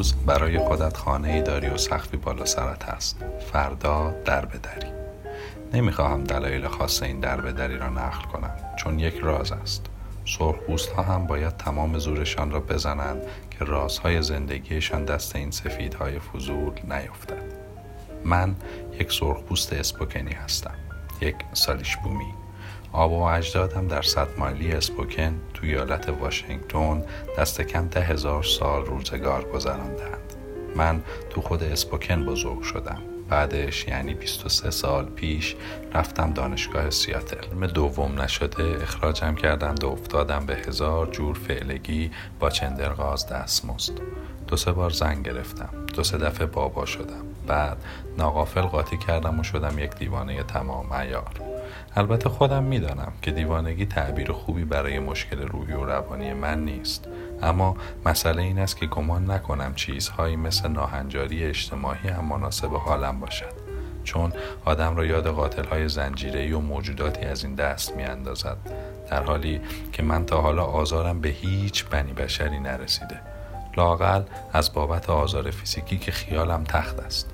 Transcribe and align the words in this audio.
امروز 0.00 0.14
برای 0.26 0.58
خودت 0.58 0.96
خانه 0.96 1.42
داری 1.42 1.68
و 1.68 1.76
سخفی 1.76 2.16
بالا 2.16 2.44
سرت 2.44 2.84
هست. 2.84 3.24
فردا 3.52 4.14
در 4.24 4.44
بدری. 4.44 4.86
نمی‌خواهم 5.72 6.24
دلایل 6.24 6.68
خاص 6.68 7.02
این 7.02 7.20
در 7.20 7.40
بدری 7.40 7.78
را 7.78 7.88
نقل 7.88 8.24
کنم 8.32 8.56
چون 8.76 8.98
یک 8.98 9.14
راز 9.14 9.52
است. 9.52 9.86
سرخپوست 10.24 10.88
ها 10.88 11.02
هم 11.02 11.26
باید 11.26 11.56
تمام 11.56 11.98
زورشان 11.98 12.50
را 12.50 12.60
بزنند 12.60 13.22
که 13.50 13.64
رازهای 13.64 14.22
زندگیشان 14.22 15.04
دست 15.04 15.36
این 15.36 15.50
سفیدهای 15.50 16.18
فضول 16.18 16.72
نیفتد. 16.84 17.42
من 18.24 18.56
یک 19.00 19.12
سرخپوست 19.12 19.72
اسپوکنی 19.72 20.32
هستم 20.32 20.74
یک 21.20 21.36
سالیش 21.52 21.96
بومی 21.96 22.34
آب 22.92 23.12
و 23.12 23.22
اجدادم 23.22 23.88
در 23.88 24.02
صد 24.02 24.28
مایلی 24.38 24.72
اسپوکن 24.72 25.40
تو 25.54 25.66
ایالت 25.66 26.08
واشنگتن 26.08 27.02
دست 27.38 27.60
کم 27.60 27.88
ده 27.88 28.00
هزار 28.00 28.42
سال 28.42 28.84
روزگار 28.84 29.44
گذراندند. 29.44 30.34
من 30.76 31.02
تو 31.30 31.40
خود 31.40 31.62
اسپوکن 31.62 32.26
بزرگ 32.26 32.62
شدم. 32.62 32.98
بعدش 33.28 33.88
یعنی 33.88 34.14
23 34.14 34.70
سال 34.70 35.04
پیش 35.04 35.56
رفتم 35.94 36.32
دانشگاه 36.32 36.90
سیاتل. 36.90 37.36
علم 37.36 37.66
دوم 37.66 38.20
نشده 38.20 38.82
اخراجم 38.82 39.34
کردند 39.34 39.84
و 39.84 39.88
افتادم 39.88 40.46
به 40.46 40.56
هزار 40.56 41.06
جور 41.06 41.34
فعلگی 41.34 42.10
با 42.40 42.50
چندرغاز 42.50 43.26
دستمزد. 43.26 44.00
دو 44.46 44.56
سه 44.56 44.72
بار 44.72 44.90
زنگ 44.90 45.26
گرفتم. 45.26 45.86
دو 45.94 46.02
سه 46.02 46.18
دفعه 46.18 46.46
بابا 46.46 46.86
شدم. 46.86 47.24
بعد 47.46 47.76
ناقافل 48.18 48.62
قاطی 48.62 48.98
کردم 48.98 49.40
و 49.40 49.42
شدم 49.42 49.78
یک 49.78 49.94
دیوانه 49.94 50.42
تمام 50.42 50.92
ایار 50.92 51.30
البته 51.96 52.28
خودم 52.28 52.62
می‌دانم 52.62 53.12
که 53.22 53.30
دیوانگی 53.30 53.86
تعبیر 53.86 54.32
خوبی 54.32 54.64
برای 54.64 54.98
مشکل 54.98 55.38
روحی 55.38 55.72
و 55.72 55.84
روانی 55.84 56.32
من 56.32 56.64
نیست. 56.64 57.08
اما 57.42 57.76
مسئله 58.06 58.42
این 58.42 58.58
است 58.58 58.76
که 58.76 58.86
گمان 58.86 59.30
نکنم 59.30 59.74
چیزهایی 59.74 60.36
مثل 60.36 60.68
ناهنجاری 60.68 61.44
اجتماعی 61.44 62.08
هم 62.08 62.24
مناسب 62.24 62.74
حالم 62.74 63.20
باشد. 63.20 63.70
چون 64.04 64.32
آدم 64.64 64.96
را 64.96 65.06
یاد 65.06 65.26
قاتل 65.26 65.64
های 65.64 65.88
زنجیره 65.88 66.56
و 66.56 66.60
موجوداتی 66.60 67.26
از 67.26 67.44
این 67.44 67.54
دست 67.54 67.96
می 67.96 68.02
اندازد 68.02 68.56
در 69.10 69.22
حالی 69.22 69.60
که 69.92 70.02
من 70.02 70.26
تا 70.26 70.40
حالا 70.40 70.64
آزارم 70.64 71.20
به 71.20 71.28
هیچ 71.28 71.84
بنی 71.84 72.12
بشری 72.12 72.58
نرسیده. 72.58 73.20
لاقل 73.76 74.22
از 74.52 74.72
بابت 74.72 75.10
آزار 75.10 75.50
فیزیکی 75.50 75.98
که 75.98 76.12
خیالم 76.12 76.64
تخت 76.64 77.00
است. 77.00 77.30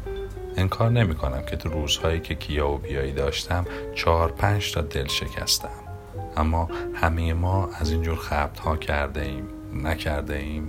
انکار 0.56 0.90
نمی 0.90 1.14
کنم 1.14 1.42
که 1.42 1.56
تو 1.56 1.68
روزهایی 1.68 2.20
که 2.20 2.34
کیا 2.34 2.68
و 2.68 2.78
بیایی 2.78 3.12
داشتم 3.12 3.64
چهار 3.94 4.32
پنج 4.32 4.72
تا 4.72 4.80
دل 4.80 5.06
شکستم. 5.06 5.68
اما 6.36 6.68
همه 6.94 7.32
ما 7.32 7.68
از 7.80 7.90
اینجور 7.90 8.16
خبت 8.16 8.58
ها 8.58 8.76
کرده 8.76 9.22
ایم 9.22 9.48
نکرده 9.86 10.36
ایم 10.36 10.68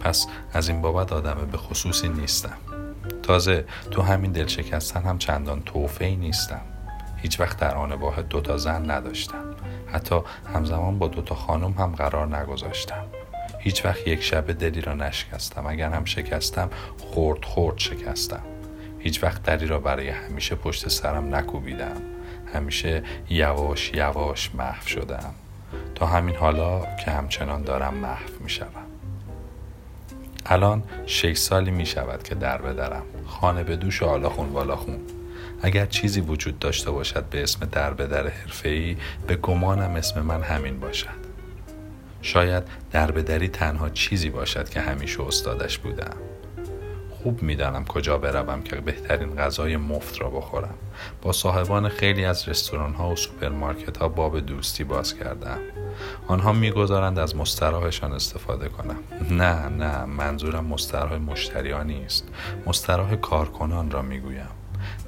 پس 0.00 0.26
از 0.52 0.68
این 0.68 0.80
بابت 0.82 1.12
آدم 1.12 1.48
به 1.52 1.58
خصوصی 1.58 2.08
نیستم. 2.08 2.56
تازه 3.22 3.64
تو 3.90 4.02
همین 4.02 4.32
دل 4.32 4.46
شکستن 4.46 5.02
هم 5.02 5.18
چندان 5.18 5.62
توفه 5.62 6.04
ای 6.04 6.16
نیستم. 6.16 6.60
هیچ 7.16 7.40
وقت 7.40 7.56
در 7.56 7.74
آن 7.74 7.92
واحد 7.92 8.28
دوتا 8.28 8.56
زن 8.56 8.90
نداشتم. 8.90 9.44
حتی 9.92 10.20
همزمان 10.54 10.98
با 10.98 11.08
دوتا 11.08 11.34
خانم 11.34 11.72
هم 11.72 11.92
قرار 11.94 12.36
نگذاشتم. 12.36 13.04
هیچ 13.58 13.84
وقت 13.84 14.08
یک 14.08 14.22
شب 14.22 14.52
دلی 14.52 14.80
را 14.80 14.94
نشکستم. 14.94 15.66
اگر 15.66 15.90
هم 15.90 16.04
شکستم 16.04 16.70
خورد 16.98 17.44
خورد 17.44 17.78
شکستم. 17.78 18.42
هیچ 19.00 19.22
وقت 19.22 19.42
دری 19.42 19.66
را 19.66 19.78
برای 19.78 20.08
همیشه 20.08 20.54
پشت 20.54 20.88
سرم 20.88 21.34
نکوبیدم. 21.34 21.96
همیشه 22.54 23.02
یواش 23.30 23.92
یواش 23.94 24.54
محو 24.54 24.88
شدم. 24.88 25.34
تا 25.94 26.06
همین 26.06 26.36
حالا 26.36 26.80
که 27.04 27.10
همچنان 27.10 27.62
دارم 27.62 27.94
محو 27.94 28.28
می 28.40 28.50
شدم. 28.50 28.86
الان 30.46 30.82
شش 31.06 31.36
سالی 31.36 31.70
می 31.70 31.86
شود 31.86 32.22
که 32.22 32.34
در 32.34 32.62
بدرم. 32.62 33.02
خانه 33.26 33.64
به 33.64 33.76
دوش 33.76 34.02
آلاخون 34.02 34.48
والاخون 34.48 35.00
اگر 35.62 35.86
چیزی 35.86 36.20
وجود 36.20 36.58
داشته 36.58 36.90
باشد 36.90 37.24
به 37.24 37.42
اسم 37.42 37.66
در 37.66 37.94
بدر 37.94 38.28
حرفه‌ای 38.28 38.96
به 39.26 39.36
گمانم 39.36 39.94
اسم 39.94 40.20
من 40.20 40.42
همین 40.42 40.80
باشد. 40.80 41.20
شاید 42.22 42.62
در 42.92 43.10
بدری 43.10 43.48
تنها 43.48 43.88
چیزی 43.88 44.30
باشد 44.30 44.68
که 44.68 44.80
همیشه 44.80 45.22
استادش 45.22 45.78
بودم. 45.78 46.16
خوب 47.22 47.42
می‌دانم 47.42 47.84
کجا 47.84 48.18
بروم 48.18 48.62
که 48.62 48.76
بهترین 48.76 49.36
غذای 49.36 49.76
مفت 49.76 50.20
را 50.20 50.30
بخورم. 50.30 50.74
با 51.22 51.32
صاحبان 51.32 51.88
خیلی 51.88 52.24
از 52.24 52.48
رستوران 52.48 52.94
ها 52.94 53.10
و 53.10 53.16
سوپرمارکت 53.16 53.96
ها 53.96 54.08
باب 54.08 54.40
دوستی 54.40 54.84
باز 54.84 55.14
کردم 55.14 55.58
آنها 56.28 56.52
می‌گذارند 56.52 57.18
از 57.18 57.36
مستراحشان 57.36 58.12
استفاده 58.12 58.68
کنم. 58.68 58.96
نه 59.30 59.68
نه 59.68 60.04
منظورم 60.04 60.64
مستراح 60.64 61.16
مشتریان 61.16 61.86
نیست. 61.86 62.28
مستراح 62.66 63.14
کارکنان 63.14 63.90
را 63.90 64.02
می‌گویم. 64.02 64.48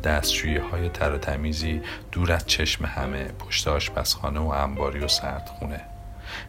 دستشویی 0.05 0.56
های 0.56 0.88
تر 0.88 1.19
تمیزی 1.19 1.81
دور 2.12 2.32
از 2.32 2.47
چشم 2.47 2.85
همه 2.85 3.25
پشت 3.25 3.69
آشپزخانه 3.69 4.41
و 4.41 4.49
انباری 4.49 4.99
و 4.99 5.09
سردخونه. 5.09 5.81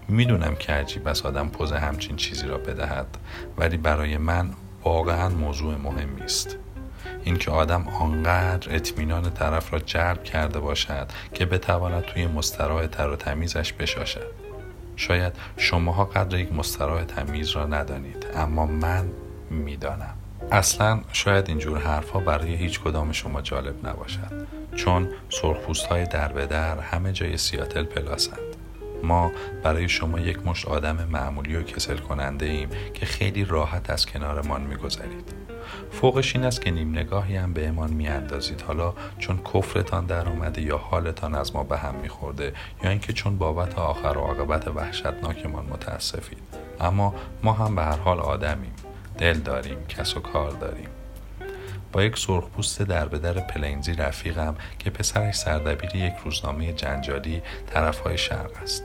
می‌دونم 0.07 0.55
که 0.55 0.73
عجیب 0.73 1.07
است 1.07 1.25
آدم 1.25 1.49
پز 1.49 1.71
همچین 1.71 2.15
چیزی 2.15 2.47
را 2.47 2.57
بدهد 2.57 3.17
ولی 3.57 3.77
برای 3.77 4.17
من 4.17 4.49
واقعا 4.83 5.29
موضوع 5.29 5.75
مهمی 5.75 6.21
است 6.21 6.57
اینکه 7.23 7.51
آدم 7.51 7.87
آنقدر 7.87 8.75
اطمینان 8.75 9.29
طرف 9.29 9.73
را 9.73 9.79
جلب 9.79 10.23
کرده 10.23 10.59
باشد 10.59 11.07
که 11.33 11.45
بتواند 11.45 12.03
توی 12.03 12.27
مستراح 12.27 12.87
تر 12.87 13.09
و 13.09 13.15
تمیزش 13.15 13.73
بشاشد. 13.73 14.31
شاید 14.95 15.33
شماها 15.57 16.05
قدر 16.05 16.39
یک 16.39 16.53
مستراح 16.53 17.03
تمیز 17.03 17.49
را 17.49 17.65
ندانید 17.65 18.25
اما 18.35 18.65
من 18.65 19.09
می‌دانم. 19.49 20.13
اصلا 20.51 21.01
شاید 21.13 21.49
اینجور 21.49 21.79
حرفها 21.79 22.19
برای 22.19 22.55
هیچ 22.55 22.79
کدام 22.79 23.11
شما 23.11 23.41
جالب 23.41 23.87
نباشد 23.87 24.47
چون 24.75 25.09
سرخپوست 25.29 25.85
های 25.85 26.05
در 26.05 26.27
به 26.27 26.45
در 26.45 26.79
همه 26.79 27.11
جای 27.11 27.37
سیاتل 27.37 27.83
پلاسند. 27.83 28.52
ما 29.03 29.31
برای 29.63 29.89
شما 29.89 30.19
یک 30.19 30.45
مشت 30.45 30.67
آدم 30.67 31.07
معمولی 31.11 31.55
و 31.55 31.63
کسل 31.63 31.97
کننده 31.97 32.45
ایم 32.45 32.69
که 32.93 33.05
خیلی 33.05 33.45
راحت 33.45 33.89
از 33.89 34.05
کنارمان 34.05 34.61
میگذرید. 34.61 35.33
فوقش 35.91 36.35
این 36.35 36.45
است 36.45 36.61
که 36.61 36.71
نیم 36.71 36.91
نگاهی 36.91 37.35
هم 37.35 37.53
به 37.53 37.67
امان 37.67 37.93
میاندازید. 37.93 38.61
حالا 38.61 38.93
چون 39.19 39.39
کفرتان 39.53 40.05
در 40.05 40.29
اومده 40.29 40.61
یا 40.61 40.77
حالتان 40.77 41.35
از 41.35 41.55
ما 41.55 41.63
به 41.63 41.77
هم 41.77 41.95
میخورده 41.95 42.53
یا 42.83 42.89
اینکه 42.89 43.13
چون 43.13 43.37
بابت 43.37 43.79
آخر 43.79 44.17
و 44.17 44.21
عاقبت 44.21 44.67
وحشتناکمان 44.67 45.65
متاسفید. 45.65 46.43
اما 46.79 47.15
ما 47.43 47.53
هم 47.53 47.75
به 47.75 47.81
هر 47.81 47.97
حال 47.97 48.19
آدمیم. 48.19 48.73
دل 49.17 49.33
داریم 49.33 49.77
کس 49.87 50.17
و 50.17 50.19
کار 50.19 50.51
داریم. 50.51 50.87
با 51.93 52.03
یک 52.03 52.17
سرخپوست 52.17 52.81
در 52.81 53.07
به 53.07 53.19
در 53.19 53.33
پلینزی 53.33 53.93
رفیقم 53.93 54.55
که 54.79 54.89
پسرش 54.89 55.35
سردبیر 55.35 55.95
یک 55.95 56.13
روزنامه 56.25 56.73
جنجالی 56.73 57.41
طرفهای 57.73 58.17
شرق 58.17 58.51
است. 58.63 58.83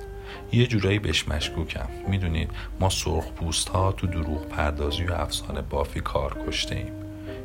یه 0.53 0.67
جورایی 0.67 0.99
بهش 0.99 1.29
مشکوکم. 1.29 1.89
می‌دونید 2.09 2.51
ما 2.81 2.89
سرخپوست 2.89 3.69
ها 3.69 3.93
تو 3.93 4.07
دروغ 4.07 4.49
پردازی 4.49 5.05
و 5.05 5.13
افسانه 5.13 5.61
بافی 5.61 6.01
کار 6.01 6.37
کشته 6.47 6.75
ایم 6.75 6.93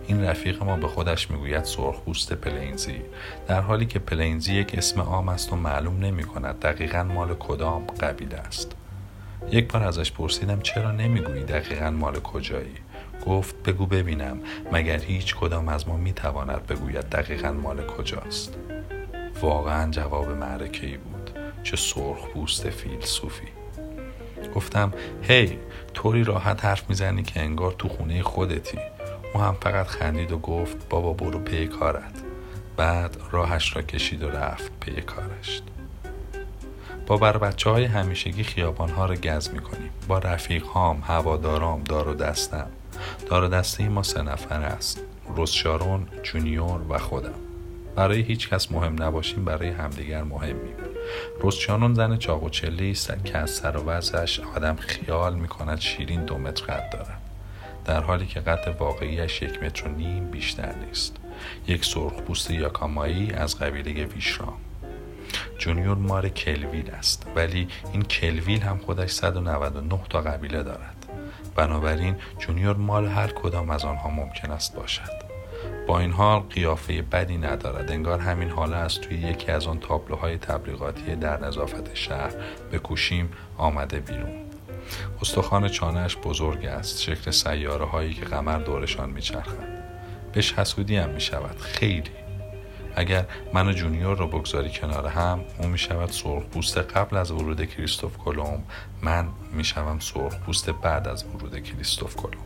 این 0.07 0.24
رفیق 0.24 0.63
ما 0.63 0.75
به 0.75 0.88
خودش 0.88 1.31
می‌گوید 1.31 1.63
سرخپوست 1.63 2.33
پلینزی 2.33 3.01
در 3.48 3.62
حالی 3.62 3.86
که 3.86 4.00
پلینزی 4.00 4.54
یک 4.54 4.75
اسم 4.77 5.01
عام 5.01 5.30
است 5.30 5.54
و 5.54 5.56
معلوم 5.56 6.00
نمی 6.00 6.24
کند 6.24 6.59
دقیقا 6.59 7.04
مال 7.04 7.36
کدام 7.39 7.86
قبیله 7.86 8.38
است. 8.38 8.71
یک 9.51 9.71
بار 9.74 9.83
ازش 9.83 10.12
پرسیدم 10.12 10.62
چرا 10.62 10.92
نمی‌گویی 10.92 11.44
دقیقا 11.44 11.89
مال 11.89 12.19
کجایی؟ 12.19 12.82
گفت 13.25 13.63
بگو 13.63 13.85
ببینم 13.85 14.39
مگر 14.71 14.99
هیچ 14.99 15.35
کدام 15.35 15.67
از 15.67 15.87
ما 15.87 15.97
می‌تواند 15.97 16.67
بگوید 16.67 17.09
دقیقا 17.09 17.51
مال 17.51 17.87
کجاست؟ 17.87 18.55
واقعا 19.41 19.91
جواب 19.91 20.29
معرکه 20.29 20.87
ای 20.87 20.97
بود 20.97 21.29
چه 21.63 21.77
سرخپوست 21.77 22.27
فیلسوفی. 22.69 23.47
گفتم 24.55 24.93
یه 25.21 25.57
طوری 25.93 26.23
راحت 26.23 26.65
حرف 26.65 26.89
می‌زنی 26.89 27.23
که 27.23 27.39
انگار 27.39 27.71
تو 27.71 27.89
خونه 27.89 28.23
خودتی. 28.23 28.77
او 29.33 29.41
هم 29.41 29.57
فقط 29.61 29.87
خندید 29.87 30.31
و 30.31 30.37
گفت 30.37 30.89
بابا 30.89 31.13
برو 31.13 31.39
پی 31.39 31.67
کارت. 31.67 32.13
بعد 32.77 33.17
راهش 33.31 33.75
را 33.75 33.81
کشید 33.81 34.23
و 34.23 34.29
رفت 34.29 34.71
پی 34.79 35.01
کارش. 35.01 35.61
با 37.07 37.17
بر 37.18 37.31
و 37.31 37.38
بچه 37.37 37.69
های 37.69 37.85
همیشگی 37.85 38.43
خیابان 38.43 38.89
ها 38.89 39.05
را 39.05 39.15
گز 39.15 39.49
می‌کنیم. 39.49 39.89
با 40.07 40.17
رفیق 40.17 40.63
هام 40.65 41.03
هوادارام 41.07 41.83
دار 41.83 42.07
و 42.07 42.13
دستم 42.13 42.67
دار 43.29 43.47
دسته 43.47 43.89
ما 43.89 44.03
سه 44.03 44.21
نفر 44.21 44.61
است. 44.61 45.01
روزشارون 45.35 46.07
جونیور 46.23 46.81
و 46.89 46.97
خودم. 46.97 47.33
برای 47.95 48.21
هیچ 48.21 48.50
کس 48.50 48.71
مهم 48.71 49.03
نباشیم 49.03 49.45
برای 49.45 49.69
همدیگر 49.69 50.23
مهمیم. 50.23 50.75
روزشارون 51.41 51.94
زن 51.94 52.17
چاق 52.17 52.44
و 52.44 52.50
چله‌ای 52.50 52.91
است 52.91 53.13
که 53.25 53.38
از 53.38 53.50
سر 53.50 53.77
و 53.77 53.83
وضعش 53.83 54.39
آدم 54.55 54.75
خیال 54.75 55.35
می‌کند 55.35 55.79
شیرین 55.79 56.25
دو 56.25 56.38
متر 56.38 56.65
قد 56.65 56.89
دارد. 56.94 57.21
در 57.85 58.03
حالی 58.03 58.25
که 58.25 58.39
قد 58.39 58.75
واقعیش 58.79 59.41
یک 59.41 59.63
متر 59.63 59.88
و 59.88 59.91
نیم 59.91 60.31
بیشتر 60.31 60.73
نیست. 60.88 61.15
یک 61.67 61.85
سرخپوست 61.85 62.51
یاکامایی 62.51 63.31
از 63.31 63.59
قبیله 63.59 64.06
ویشرام. 64.06 64.57
جونیور 65.57 65.97
مال 65.97 66.30
کلویل 66.29 66.91
است 66.91 67.27
ولی 67.35 67.67
این 67.94 68.01
کلویل 68.01 68.61
هم 68.61 68.77
خودش 68.77 69.11
199 69.11 69.99
تا 70.09 70.21
قبیله 70.21 70.63
دارد. 70.63 71.02
بنابراین 71.55 72.15
جونیور 72.39 72.75
مال 72.75 73.07
هر 73.07 73.27
کدام 73.27 73.69
از 73.69 73.85
آنها 73.85 74.09
ممکن 74.09 74.51
است 74.51 74.75
باشد. 74.75 75.23
با 75.88 76.00
این 76.00 76.11
حال 76.11 76.39
قیافه 76.39 77.01
بدی 77.01 77.38
ندارد. 77.38 77.91
انگار 77.91 78.19
همین 78.19 78.50
حاله 78.50 78.75
از 78.75 79.01
توی 79.01 79.17
یکی 79.17 79.51
از 79.51 79.67
آن 79.67 79.79
تابلوهای 79.79 80.38
تبلیغاتی 80.38 81.15
در 81.15 81.39
نظافت 81.39 81.95
شهر 81.95 82.33
به 82.71 82.79
کوشیم 82.79 83.29
آمده 83.57 84.00
بیرون. 84.00 84.45
استخوان 85.21 85.67
چانهش 85.67 86.17
بزرگ 86.17 86.65
است 86.65 87.01
شکل 87.01 87.31
سیاره 87.31 87.85
هایی 87.85 88.13
که 88.13 88.25
قمر 88.25 88.57
دورشان 88.57 89.09
میچرخد. 89.09 89.73
بهش 90.33 90.53
حسودی 90.53 90.95
هم 90.95 91.09
می 91.09 91.21
شود 91.21 91.59
خیلی. 91.59 92.22
اگر 92.95 93.25
من 93.54 93.68
و 93.68 93.72
جونیور 93.72 94.18
رو 94.18 94.28
بگذاری 94.28 94.69
کنار 94.69 95.07
هم 95.07 95.40
اون 95.60 95.72
می 95.72 95.78
شود 95.78 96.12
سرخپوست 96.12 96.78
قبل 96.78 97.18
از 97.18 97.31
ورود 97.31 97.66
کریستوف 97.66 98.18
کلوم 98.18 98.63
من 99.01 99.28
می 99.54 99.63
شوم 99.63 100.00
سرخپوست 100.00 100.69
بعد 100.69 101.07
از 101.07 101.25
ورود 101.25 101.63
کریستوف 101.63 102.16
کلوم 102.16 102.44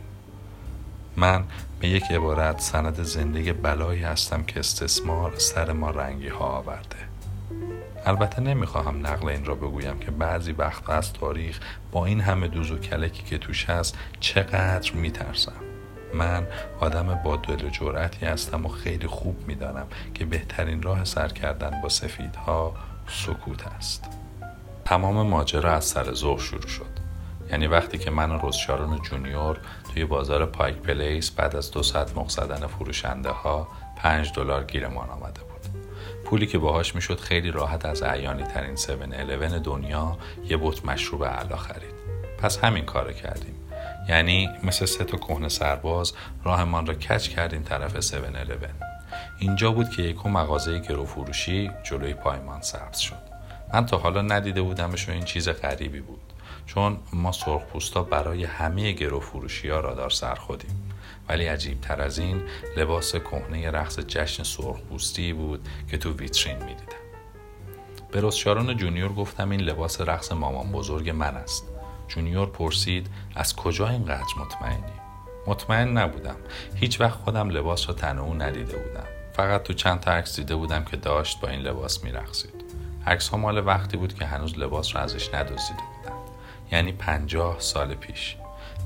من 1.16 1.44
به 1.80 1.88
یک 1.88 2.04
عبارت 2.10 2.60
سند 2.60 3.02
زندگی 3.02 3.52
بلایی 3.52 4.02
هستم 4.02 4.42
که 4.42 4.60
استثمار 4.60 5.38
سر 5.38 5.72
ما 5.72 5.90
رنگی 5.90 6.28
ها 6.28 6.44
آورده. 6.44 6.96
البته 8.06 8.40
نمی‌خواهم 8.40 9.06
نقل 9.06 9.28
این 9.28 9.44
را 9.44 9.54
بگویم 9.54 9.98
که 9.98 10.10
بعضی 10.10 10.52
وقت 10.52 10.90
از 10.90 11.12
تاریخ 11.12 11.60
با 11.92 12.06
این 12.06 12.20
همه 12.20 12.48
دوز 12.48 12.70
و 12.70 12.78
کلکی 12.78 13.22
که 13.22 13.38
توش 13.38 13.64
هست 13.64 13.98
چقدر 14.20 14.92
میترسم. 14.92 15.52
من 16.14 16.46
آدم 16.80 17.20
با 17.24 17.36
دل 17.36 17.64
و 17.64 17.70
جرأتی 17.70 18.26
هستم 18.26 18.66
و 18.66 18.68
خیلی 18.68 19.06
خوب 19.06 19.36
می‌دانم 19.46 19.86
که 20.14 20.24
بهترین 20.24 20.82
راه 20.82 21.04
سر 21.04 21.28
کردن 21.28 21.80
با 21.82 21.88
سفیدها 21.88 22.74
سکوت 23.08 23.66
است. 23.66 24.04
تمام 24.84 25.26
ماجرا 25.26 25.72
از 25.72 25.84
سر 25.84 26.14
ظهر 26.14 26.38
شروع 26.40 26.68
شد. 26.68 26.98
یعنی 27.50 27.66
وقتی 27.66 27.98
که 27.98 28.10
من 28.10 28.30
و 28.30 28.38
روزشارون 28.38 29.02
جونیور 29.02 29.60
توی 29.94 30.04
بازار 30.04 30.46
پایک 30.46 30.76
پلیس 30.76 31.30
بعد 31.30 31.56
از 31.56 31.70
دو 31.70 31.82
ساعت 31.82 32.16
مخ 32.16 32.28
زدن 32.28 32.66
فروشنده 32.66 33.30
ها 33.30 33.68
پنج 33.96 34.32
دلار 34.32 34.64
گیرمان 34.64 35.10
آمده 35.10 35.40
بود. 35.40 35.82
پولی 36.24 36.46
که 36.46 36.58
باهاش 36.58 36.94
می‌شد 36.94 37.20
خیلی 37.20 37.50
راحت 37.50 37.84
از 37.84 38.02
اعیانی 38.02 38.42
ترین 38.42 38.72
7 38.72 38.90
11 38.90 39.58
دنیا 39.58 40.18
یه 40.44 40.56
بوت 40.56 40.84
مشروب 40.84 41.24
علا 41.24 41.56
خرید. 41.56 41.94
پس 42.38 42.58
همین 42.64 42.84
کارو 42.84 43.12
کردیم. 43.12 43.54
یعنی 44.08 44.48
مثل 44.62 44.86
سه 44.86 45.04
تا 45.04 45.16
کهنه 45.16 45.48
سرباز 45.48 46.12
راهمان 46.44 46.86
را 46.86 46.94
کچ 46.94 47.28
کردیم 47.28 47.62
طرف 47.62 47.96
7 47.96 48.14
11 48.14 48.70
اینجا 49.38 49.72
بود 49.72 49.90
که 49.90 50.02
یکو 50.02 50.28
مغازه 50.28 50.78
گرو 50.78 51.04
فروشی 51.04 51.70
جلوی 51.84 52.14
پایمان 52.14 52.60
سبز 52.60 52.98
شد. 52.98 53.28
من 53.74 53.86
تا 53.86 53.98
حالا 53.98 54.22
ندیده 54.22 54.62
بودمش 54.62 55.08
و 55.08 55.12
این 55.12 55.24
چیز 55.24 55.48
غریبی 55.48 56.00
بود. 56.00 56.20
چون 56.66 56.98
ما 57.12 57.32
سرخپوستا 57.32 58.02
برای 58.02 58.44
همه 58.44 58.92
گرو 58.92 59.20
فروشی 59.20 59.68
ها 59.68 59.80
رادار 59.80 60.10
سر 60.10 60.34
خودیم. 60.34 60.92
ولی 61.28 61.46
عجیب 61.46 61.80
تر 61.80 62.02
از 62.02 62.18
این 62.18 62.42
لباس 62.76 63.16
کهنه 63.16 63.70
رقص 63.70 64.00
جشن 64.00 64.42
سرخپوستی 64.42 65.32
بود 65.32 65.68
که 65.90 65.98
تو 65.98 66.12
ویترین 66.12 66.56
می‌دیدم. 66.56 66.98
به 68.12 68.20
رزشارون 68.22 68.69
و 68.69 68.76
جونیور 68.76 69.12
گفتم 69.12 69.50
این 69.50 69.60
لباس 69.60 70.00
رقص 70.00 70.32
مامان 70.32 70.72
بزرگ 70.72 71.10
من 71.10 71.36
است. 71.36 71.77
جونیور 72.08 72.46
پرسید 72.46 73.06
از 73.36 73.56
کجا 73.56 73.88
اینقدر 73.88 74.34
مطمئنی؟ 74.40 74.92
مطمئن 75.46 75.98
نبودم. 75.98 76.36
هیچ 76.74 77.00
وقت 77.00 77.14
خودم 77.14 77.48
لباس 77.48 77.88
را 77.88 77.94
تن 77.94 78.18
او 78.18 78.34
ندیده 78.34 78.76
بودم. 78.76 79.06
فقط 79.32 79.62
تو 79.62 79.72
چند 79.72 80.00
تا 80.00 80.10
عکس 80.12 80.36
دیده 80.36 80.54
بودم 80.54 80.84
که 80.84 80.96
داشت 80.96 81.40
با 81.40 81.48
این 81.48 81.60
لباس 81.60 82.04
میرقصید. 82.04 82.64
عکس 83.06 83.28
ها 83.28 83.36
مال 83.36 83.66
وقتی 83.66 83.96
بود 83.96 84.14
که 84.14 84.24
هنوز 84.24 84.58
لباس 84.58 84.94
را 84.96 85.00
ازش 85.00 85.34
ندزدیده 85.34 85.82
یعنی 86.72 86.92
پنجاه 86.92 87.56
سال 87.58 87.94
پیش. 87.94 88.36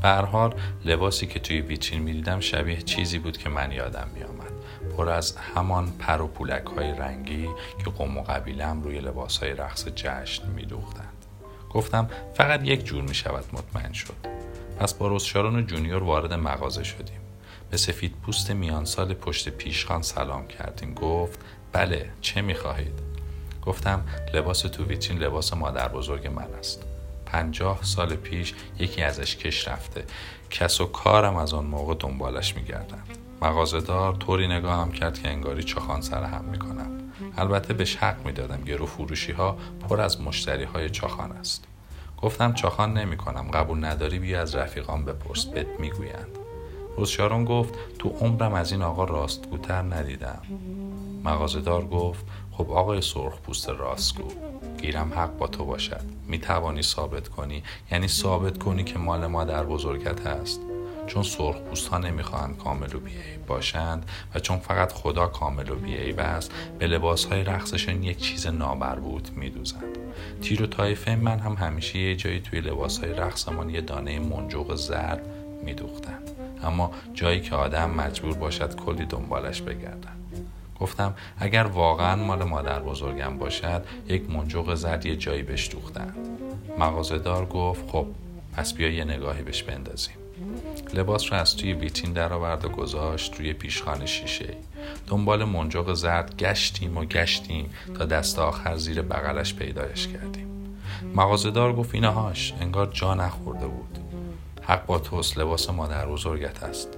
به 0.03 0.09
حال 0.09 0.55
لباسی 0.85 1.27
که 1.27 1.41
توی 1.41 1.61
ویترین 1.61 2.03
می‌دیدم 2.03 2.41
شبیه 2.41 2.83
چیزی 2.83 3.19
بود 3.19 3.39
که 3.39 3.49
من 3.49 3.73
یادم 3.73 4.09
میآمد. 4.15 4.53
پر 4.97 5.09
از 5.09 5.37
همان 5.37 5.93
پر 5.99 6.21
و 6.21 6.27
پولک 6.27 6.67
های 6.67 6.93
رنگی 6.93 7.49
که 7.85 7.91
قوم 7.91 8.19
و 8.19 8.23
قبیلم 8.23 8.83
روی 8.83 9.01
لباس 9.01 9.39
های 9.39 9.53
رقص 9.53 9.89
جشن 9.89 10.49
میدوختند 10.49 11.12
گفتم 11.75 12.11
فقط 12.35 12.65
یک 12.65 12.85
جور 12.85 13.03
می 13.03 13.15
شود 13.15 13.45
مطمئن 13.53 13.93
شد. 13.93 14.15
پس 14.81 14.95
با 14.95 15.09
روزشارون 15.09 15.57
و 15.57 15.63
جونیور 15.63 16.03
وارد 16.03 16.33
مغازه 16.33 16.85
شدیم. 16.85 17.21
به 17.71 17.77
سفید 17.77 18.15
پوست 18.27 18.51
میان 18.51 18.85
سال 18.85 19.15
پشت 19.15 19.49
پیشخان 19.49 20.03
سلام 20.03 20.47
کردیم. 20.47 20.95
گفت 20.95 21.41
بله 21.73 22.11
چه 22.21 22.41
می 22.41 22.55
خواهید؟ 22.55 23.01
گفتم 23.67 24.05
لباس 24.35 24.61
تو 24.61 24.85
ویترین 24.85 25.19
لباس 25.19 25.55
مادر 25.55 25.89
بزرگ 25.89 26.27
من 26.27 26.55
است. 26.59 26.83
پنجاه 27.27 27.79
سال 27.83 28.17
پیش 28.17 28.55
یکی 28.79 29.03
ازش 29.03 29.37
کش 29.37 29.69
رفته. 29.69 30.05
کس 30.51 30.81
و 30.81 30.87
کارم 30.87 31.37
از 31.37 31.55
آن 31.55 31.65
موقع 31.65 31.95
دنبالش 32.01 32.57
میگردم. 32.57 33.03
مغازهدار 33.43 34.15
طوری 34.15 34.49
نگاه 34.49 34.81
هم 34.81 34.93
کرد 34.93 35.23
که 35.23 35.29
انگاری 35.29 35.63
چخان 35.63 36.01
سر 36.01 36.25
هم 36.25 36.45
می‌کنم. 36.45 37.02
البته 37.37 37.75
بهش 37.75 37.97
حق 37.97 38.27
می‌دادم 38.27 38.65
گرو 38.65 38.87
فروشی 38.87 39.33
ها 39.33 39.57
پر 39.89 40.01
از 40.01 40.21
مشتری 40.21 40.65
های 40.65 40.91
چاخان 40.91 41.33
است. 41.33 41.65
گفتم 42.23 42.53
چاخان 42.53 42.99
نمی 42.99 43.17
کنم 43.17 43.51
قبول 43.51 43.85
نداری 43.85 44.19
بیا 44.19 44.41
از 44.41 44.55
رفیقان 44.55 45.05
بپرس 45.05 45.45
بهت 45.45 45.67
می‌گویند. 45.81 46.39
روزشارون 46.97 47.45
گفت 47.45 47.75
تو 47.99 48.09
عمرم 48.09 48.55
از 48.55 48.73
این 48.73 48.83
آقا 48.83 49.05
راستگوتر 49.05 49.83
ندیدم. 49.83 50.43
مغازهدار 51.25 51.87
گفت 51.87 52.25
خب 52.53 52.71
آقای 52.71 53.01
سرخ 53.01 53.41
پوست 53.41 53.69
راستگو 53.69 54.29
گیرم 54.81 55.13
حق 55.17 55.37
با 55.37 55.47
تو 55.47 55.65
باشد. 55.65 56.05
می 56.27 56.39
توانی 56.39 56.83
ثابت 56.83 57.29
کنی؟ 57.29 57.63
یعنی 57.91 58.09
ثابت 58.09 58.59
کنی 58.59 58.85
که 58.85 58.99
مال 58.99 59.27
ما 59.27 59.45
در 59.45 59.65
بزرگت 59.65 60.27
هست؟ 60.27 60.61
چون 61.07 61.23
سرخپوست 61.23 61.89
ها 61.89 61.99
نمی‌خواهند 61.99 62.59
کامل 62.59 62.95
و 62.95 63.01
بیعیب 63.01 63.47
باشند 63.47 64.11
و 64.35 64.39
چون 64.39 64.59
فقط 64.59 64.93
خدا 64.93 65.27
کامل 65.27 65.71
و 65.71 65.75
بیعیب 65.75 66.21
است 66.21 66.53
به 66.79 66.87
لباس 66.87 67.25
های 67.25 67.45
رقصشان 67.45 68.03
یک 68.03 68.19
چیز 68.19 68.47
نامربوط 68.47 69.31
میدوزند. 69.31 69.99
تیر 70.43 70.63
و 70.63 70.67
طایفه 70.67 71.17
من 71.17 71.39
هم 71.39 71.53
همیشه 71.53 71.99
یه 71.99 72.17
جایی 72.17 72.41
توی 72.41 72.61
لباس 72.61 72.99
های 72.99 73.13
رقصمان 73.13 73.71
یه 73.71 73.81
دانه 73.81 74.19
منجوق 74.19 74.75
زرد 74.75 75.27
میدوختند. 75.65 76.31
اما 76.63 76.93
جایی 77.15 77.41
که 77.41 77.55
آدم 77.55 77.91
مجبور 77.91 78.37
باشد 78.37 78.77
کلی 78.77 79.05
دنبالش 79.05 79.63
بگردن 79.63 80.17
گفتم 80.81 81.15
اگر 81.39 81.65
واقعا 81.65 82.17
مال 82.17 82.45
مادر 82.45 82.81
بزرگم 82.81 83.39
باشد 83.39 83.85
یک 84.09 84.31
منجوق 84.31 84.75
زرد 84.75 85.07
یه 85.07 85.17
جایی 85.17 85.43
بهش 85.43 85.71
دوختند 85.71 86.17
مغازهدار 86.79 87.47
گفت 87.47 87.91
خب 87.91 88.07
پس 88.53 88.75
بیا 88.75 88.91
یه 88.91 89.05
نگاهی 89.05 89.43
بهش 89.43 89.63
بندازیم. 89.63 90.22
لباس 90.95 91.33
رو 91.33 91.39
از 91.39 91.57
توی 91.57 91.73
ویتین 91.73 92.13
در 92.13 92.33
آورد 92.33 92.65
و 92.65 92.69
گذاشت 92.69 93.35
روی 93.35 93.53
پیشخان 93.53 94.07
شیشه. 94.07 94.57
دنبال 95.07 95.45
منجوق 95.45 95.95
زرد 95.95 96.37
گشتیم 96.37 96.99
و 96.99 97.05
گشتیم 97.05 97.71
تا 97.99 98.05
دست 98.05 98.39
آخر 98.39 98.77
زیر 98.77 99.03
بغلش 99.03 99.55
پیدایش 99.55 100.09
کردیم. 100.09 100.77
مغازهدار 101.15 101.73
گفت 101.73 101.95
اینهاش 101.95 102.55
انگار 102.61 102.91
جا 102.93 103.15
نخورده 103.15 103.67
بود. 103.67 103.99
حق 104.63 104.87
با 104.87 104.99
توست 104.99 105.39
لباس 105.39 105.71
مادر 105.71 106.07
بزرگت 106.07 106.63
است. 106.63 106.89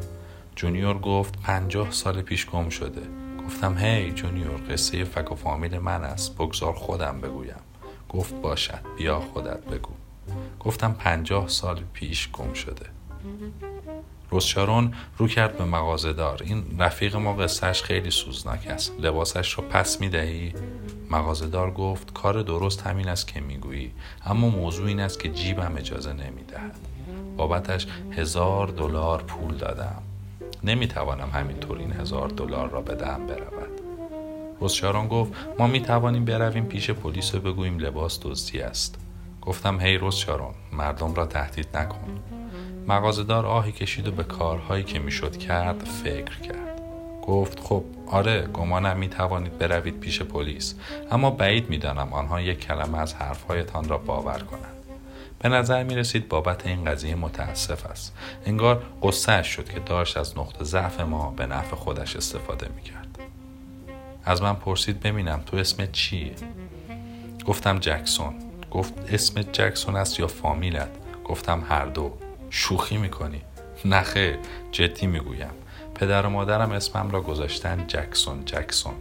جونیور 0.56 0.98
گفت 0.98 1.42
پنجاه 1.42 1.90
سال 1.90 2.22
پیش 2.22 2.46
گم 2.46 2.68
شده. 2.68 3.02
گفتم 3.46 3.78
هی 3.78 4.10
جونیور 4.10 4.60
قصه 4.70 5.04
فک 5.04 5.32
و 5.32 5.34
فامیل 5.34 5.78
من 5.78 6.04
است. 6.04 6.34
بگذار 6.34 6.72
خودم 6.72 7.20
بگویم. 7.20 7.56
گفت 8.08 8.34
باشد 8.34 8.80
بیا 8.98 9.20
خودت 9.20 9.64
بگو. 9.64 9.92
گفتم 10.60 10.92
پنجاه 10.92 11.48
سال 11.48 11.80
پیش 11.92 12.30
گم 12.32 12.52
شده. 12.52 12.93
روزشارون 14.31 14.95
رو 15.19 15.28
کرد 15.28 15.59
به 15.59 15.64
مغازهدار. 15.64 16.43
این 16.45 16.64
رفیق 16.78 17.16
ما 17.16 17.35
قصهش 17.35 17.83
خیلی 17.83 18.11
سوزناک 18.11 18.66
است. 18.66 18.93
لباسش 19.00 19.52
رو 19.52 19.62
پس 19.62 20.00
می‌دهی؟ 20.00 20.52
مغازهدار 21.11 21.71
گفت 21.71 22.12
کار 22.12 22.43
درست 22.43 22.83
همین 22.83 23.09
است 23.09 23.28
که 23.28 23.40
می‌گویی 23.40 23.93
اما 24.26 24.49
موضوع 24.49 24.87
این 24.87 25.00
است 25.00 25.21
که 25.21 25.28
جیبم 25.28 25.75
اجازه 25.76 26.12
نمی‌دهد. 26.12 26.76
بابتش 27.37 27.87
هزار 28.11 28.66
دلار 28.69 29.23
پول 29.23 29.54
دادم. 29.54 30.02
نمی‌توانم 30.64 31.31
همینطور 31.33 31.78
این 31.78 31.93
هزار 31.93 32.28
دلار 32.28 32.71
را 32.71 32.81
بدهم 32.81 33.26
برود. 33.26 33.81
روزشارون 34.61 35.09
گفت 35.09 35.33
ما 35.59 35.66
می‌توانیم 35.66 36.25
برویم 36.25 36.64
پیش 36.64 36.90
پلیس 36.90 37.35
و 37.35 37.40
بگوییم 37.40 37.78
لباس 37.78 38.21
دزدی 38.23 38.61
است. 38.61 38.99
گفتم 39.43 39.81
هی 39.81 39.99
روزشارون 39.99 40.54
مردم 40.73 41.14
را 41.14 41.26
تهدید 41.26 41.76
نکن. 41.76 42.21
مغازهدار 42.88 43.46
آهی 43.46 43.72
کشید 43.72 44.08
و 44.08 44.10
به 44.10 44.24
کارهایی 44.24 44.84
که 44.84 44.98
می‌شد 44.98 45.36
کرد 45.36 45.84
فکر 45.84 46.40
کرد. 46.40 46.80
گفت 47.22 47.60
خب 47.60 47.84
آره 48.06 48.46
گمانم 48.46 48.96
می 48.96 49.08
توانید 49.08 49.58
بروید 49.58 50.00
پیش 50.00 50.22
پلیس. 50.22 50.74
اما 51.10 51.30
بعید 51.30 51.70
می‌دانم 51.70 52.12
آنها 52.12 52.40
یک 52.40 52.60
کلمه 52.60 52.98
از 52.98 53.14
حرفهایتان 53.14 53.88
را 53.88 53.98
باور 53.98 54.38
کنند. 54.38 54.74
به 55.38 55.48
نظر 55.48 55.82
می 55.82 55.94
رسید 55.94 56.28
بابت 56.28 56.66
این 56.66 56.84
قضیه 56.84 57.14
متاسف 57.14 57.86
است. 57.86 58.14
انگار 58.46 58.82
قصه 59.02 59.42
شد 59.42 59.68
که 59.68 59.80
داشت 59.80 60.16
از 60.16 60.38
نقطه 60.38 60.64
ضعف 60.64 61.00
ما 61.00 61.30
به 61.36 61.46
نفع 61.46 61.76
خودش 61.76 62.16
استفاده 62.16 62.68
می 62.76 62.82
کرد 62.82 63.18
از 64.24 64.42
من 64.42 64.54
پرسید 64.54 65.00
ببینم 65.00 65.42
تو 65.46 65.56
اسمت 65.56 65.92
چیه 65.92 66.34
گفتم 67.46 67.78
جکسون. 67.78 68.34
گفت 68.70 68.94
اسمت 69.12 69.52
جکسون 69.52 69.96
است 69.96 70.20
یا 70.20 70.26
فامیلت؟ 70.26 70.90
گفتم 71.24 71.64
هر 71.68 71.86
دو. 71.86 72.12
شوخی 72.56 72.96
می‌کنی. 72.96 73.42
نخه 73.84 74.38
جدی 74.73 75.06
می‌گویم. 75.06 75.50
پدر 75.94 76.26
و 76.26 76.30
مادرم 76.30 76.70
اسمم 76.70 77.11
را 77.11 77.20
گذاشتن 77.20 77.84
جکسون 77.87 78.44
جکسون. 78.44 78.94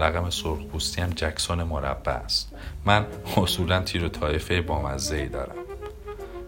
رقم 0.00 0.30
سرخپوستی 0.30 1.00
هم 1.00 1.10
جکسون 1.10 1.62
مربع 1.62 2.12
است. 2.12 2.52
من 2.84 3.06
اصولا 3.36 3.82
تیر 3.82 4.04
و 4.04 4.08
طایفه 4.08 4.60
بامزه 4.60 5.16
ای 5.16 5.28
دارم. 5.28 5.54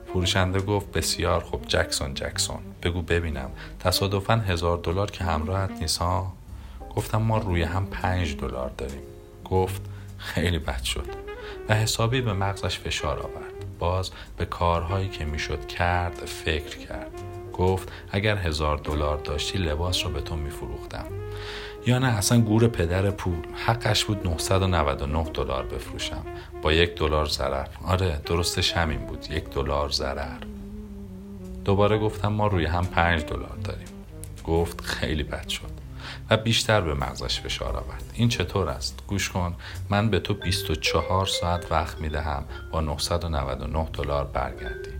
فروشنده 0.06 0.60
گفت 0.60 0.92
بسیار 0.92 1.40
خوب 1.40 1.66
جکسون 1.68 2.14
جکسون. 2.14 2.60
بگو 2.82 3.02
ببینم. 3.02 3.50
تصادفا 3.80 4.34
هزار 4.36 4.78
دلار 4.78 5.10
که 5.10 5.24
همراهت 5.24 5.70
نیست 5.70 5.98
ها؟ 5.98 6.32
گفتم 6.96 7.22
ما 7.22 7.38
روی 7.38 7.62
هم 7.62 7.86
پنج 7.86 8.36
دلار 8.36 8.70
داریم. 8.78 9.02
گفت 9.44 9.82
خیلی 10.18 10.58
بد 10.58 10.82
شد. 10.82 11.06
و 11.68 11.74
حسابی 11.74 12.20
به 12.20 12.32
مغزش 12.32 12.78
فشار 12.78 13.18
آورد. 13.18 13.49
باز 13.80 14.10
به 14.36 14.44
کارهایی 14.44 15.08
که 15.08 15.24
می‌شد 15.24 15.66
کرد 15.66 16.14
فکر 16.14 16.78
کرد. 16.78 17.10
گفت 17.52 17.92
اگر 18.10 18.36
هزار 18.36 18.76
دلار 18.76 19.16
داشتی 19.16 19.58
لباس 19.58 20.04
رو 20.04 20.10
به 20.12 20.20
تو 20.20 20.36
میفروختم. 20.36 21.06
یا 21.86 21.98
نه 21.98 22.06
اصلا 22.06 22.40
گور 22.40 22.68
پدر 22.68 23.10
پول. 23.10 23.38
حقش 23.66 24.04
بود 24.04 24.26
999 24.26 25.24
دلار 25.24 25.66
بفروشم. 25.66 26.24
با 26.62 26.72
یک 26.72 26.94
دلار 26.94 27.26
ضرر. 27.26 27.66
آره 27.86 28.20
درستش 28.26 28.72
همین 28.72 28.98
بود. 28.98 29.26
یک 29.30 29.44
دلار 29.44 29.90
ضرر. 29.90 30.38
دوباره 31.64 31.98
گفتم 31.98 32.28
ما 32.28 32.46
روی 32.46 32.64
هم 32.64 32.86
پنج 32.86 33.24
دلار 33.24 33.56
داریم. 33.64 33.88
گفت 34.46 34.80
خیلی 34.80 35.22
بد 35.22 35.48
شد. 35.48 35.69
و 36.30 36.36
بیشتر 36.36 36.80
به 36.80 36.94
مغزش 36.94 37.40
فشار 37.40 37.76
آورد. 37.76 38.04
این 38.14 38.28
چطور 38.28 38.68
است؟ 38.68 39.02
گوش 39.06 39.30
کن. 39.30 39.54
من 39.88 40.10
به 40.10 40.20
تو 40.20 40.34
24 40.34 41.26
ساعت 41.26 41.72
وقت 41.72 42.00
می 42.00 42.08
دهم 42.08 42.44
با 42.72 42.80
999 42.80 43.88
دلار 43.92 44.24
برگردی. 44.24 44.90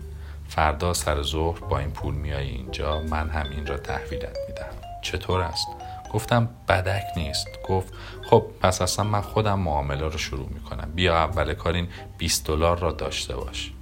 فردا 0.49 0.95
سر 0.95 1.23
ظهر 1.23 1.61
با 1.61 1.79
این 1.79 1.91
پول 1.91 2.15
میای 2.15 2.49
اینجا. 2.49 3.01
من 3.01 3.29
هم 3.29 3.51
این 3.51 3.67
را 3.67 3.77
تحویلت 3.77 4.39
می 4.49 4.55
دهم 4.55 4.75
چطور 5.03 5.41
است؟ 5.41 5.67
گفتم 6.13 6.49
بدک 6.69 7.05
نیست. 7.17 7.49
گفت 7.69 7.95
خب 8.31 8.45
پس 8.61 8.83
اصلا 8.83 9.05
من 9.05 9.21
خودم 9.21 9.59
معامله 9.59 10.09
رو 10.09 10.19
شروع 10.19 10.49
می 10.49 10.61
کنم 10.61 10.93
بیا 10.95 11.17
اول 11.17 11.55
کار 11.55 11.73
این 11.73 11.89
20 12.19 12.47
دلار 12.47 12.79
را 12.79 12.93
داشته 12.93 13.37
باش. 13.37 13.73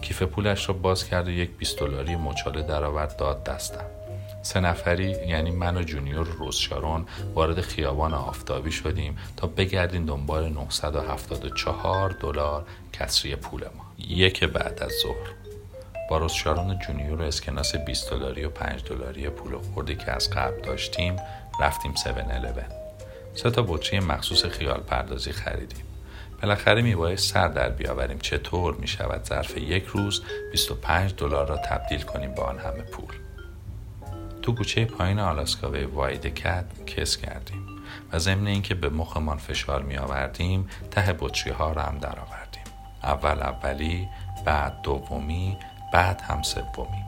کیف 0.00 0.22
پولش 0.22 0.68
را 0.68 0.74
باز 0.74 1.08
کرد 1.08 1.28
و 1.28 1.30
یک 1.30 1.50
20 1.50 1.78
دلاری 1.78 2.16
مچاله 2.16 2.62
درآورد 2.62 3.16
داد 3.16 3.44
دستم. 3.44 3.95
سه 4.46 4.60
نفری 4.60 5.16
یعنی 5.28 5.50
من 5.50 5.76
و 5.76 5.82
جونیور 5.82 6.26
روزشارون 6.26 7.06
وارد 7.34 7.60
خیابان 7.60 8.14
آفتابی 8.14 8.72
شدیم 8.72 9.18
تا 9.36 9.46
بگردیم 9.46 10.06
دنبال 10.06 10.48
974 10.48 12.10
دلار 12.10 12.66
کسری 12.92 13.36
پول 13.36 13.60
ما. 13.60 13.92
یک 13.98 14.44
بعد 14.44 14.82
از 14.82 14.92
ظهر. 15.02 15.30
با 16.10 16.18
روزشارون 16.18 16.78
جونیور 16.78 17.22
اسکناس 17.22 17.76
20 17.76 18.10
دلاری 18.10 18.44
و 18.44 18.50
5 18.50 18.84
دلاری 18.84 19.28
پول 19.28 19.58
خوردی 19.58 19.94
که 19.94 20.10
از 20.10 20.30
قبل 20.30 20.60
داشتیم 20.60 21.16
رفتیم 21.60 21.90
7 21.90 22.06
11 22.06 22.66
سه 23.34 23.50
تا 23.50 23.62
بطری 23.62 24.00
مخصوص 24.00 24.44
خیال 24.44 24.80
پردازی 24.80 25.32
خریدیم. 25.32 25.84
بالاخره 26.42 26.82
میبایست 26.82 27.32
سر 27.32 27.48
در 27.48 27.68
بیاوریم 27.68 28.18
چطور 28.18 28.74
می 28.74 28.88
شود 28.88 29.24
ظرف 29.24 29.56
یک 29.56 29.84
روز 29.84 30.22
25 30.52 31.14
دلار 31.16 31.48
را 31.48 31.56
تبدیل 31.56 32.02
کنیم 32.02 32.34
به 32.34 32.42
آن 32.42 32.58
همه 32.58 32.82
پول. 32.82 33.25
تو 34.46 34.54
کوچه 34.54 34.84
پایین 34.84 35.18
آلاسکاوی 35.18 35.84
واید 35.84 36.26
کت 36.26 36.64
کس 36.86 37.16
کردیم 37.16 37.66
و 38.12 38.18
ضمن 38.18 38.46
اینکه 38.46 38.74
به 38.74 38.88
مخمان 38.88 39.36
فشار 39.36 39.82
می 39.82 39.96
آوردیم 39.96 40.68
ته 40.90 41.16
بطری 41.20 41.52
ها 41.52 41.72
را 41.72 41.82
هم 41.82 41.98
در 41.98 42.18
آوردیم 42.18 42.64
اول 43.02 43.42
اولی 43.42 44.08
بعد 44.44 44.82
دومی 44.82 45.58
بعد 45.92 46.20
هم 46.20 46.42
سومی. 46.42 47.04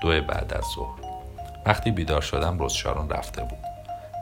دو 0.00 0.20
بعد 0.20 0.54
از 0.54 0.64
ظهر. 0.74 1.00
وقتی 1.66 1.90
بیدار 1.90 2.20
شدم 2.20 2.58
روزشارون 2.58 3.10
رفته 3.10 3.42
بود. 3.42 3.58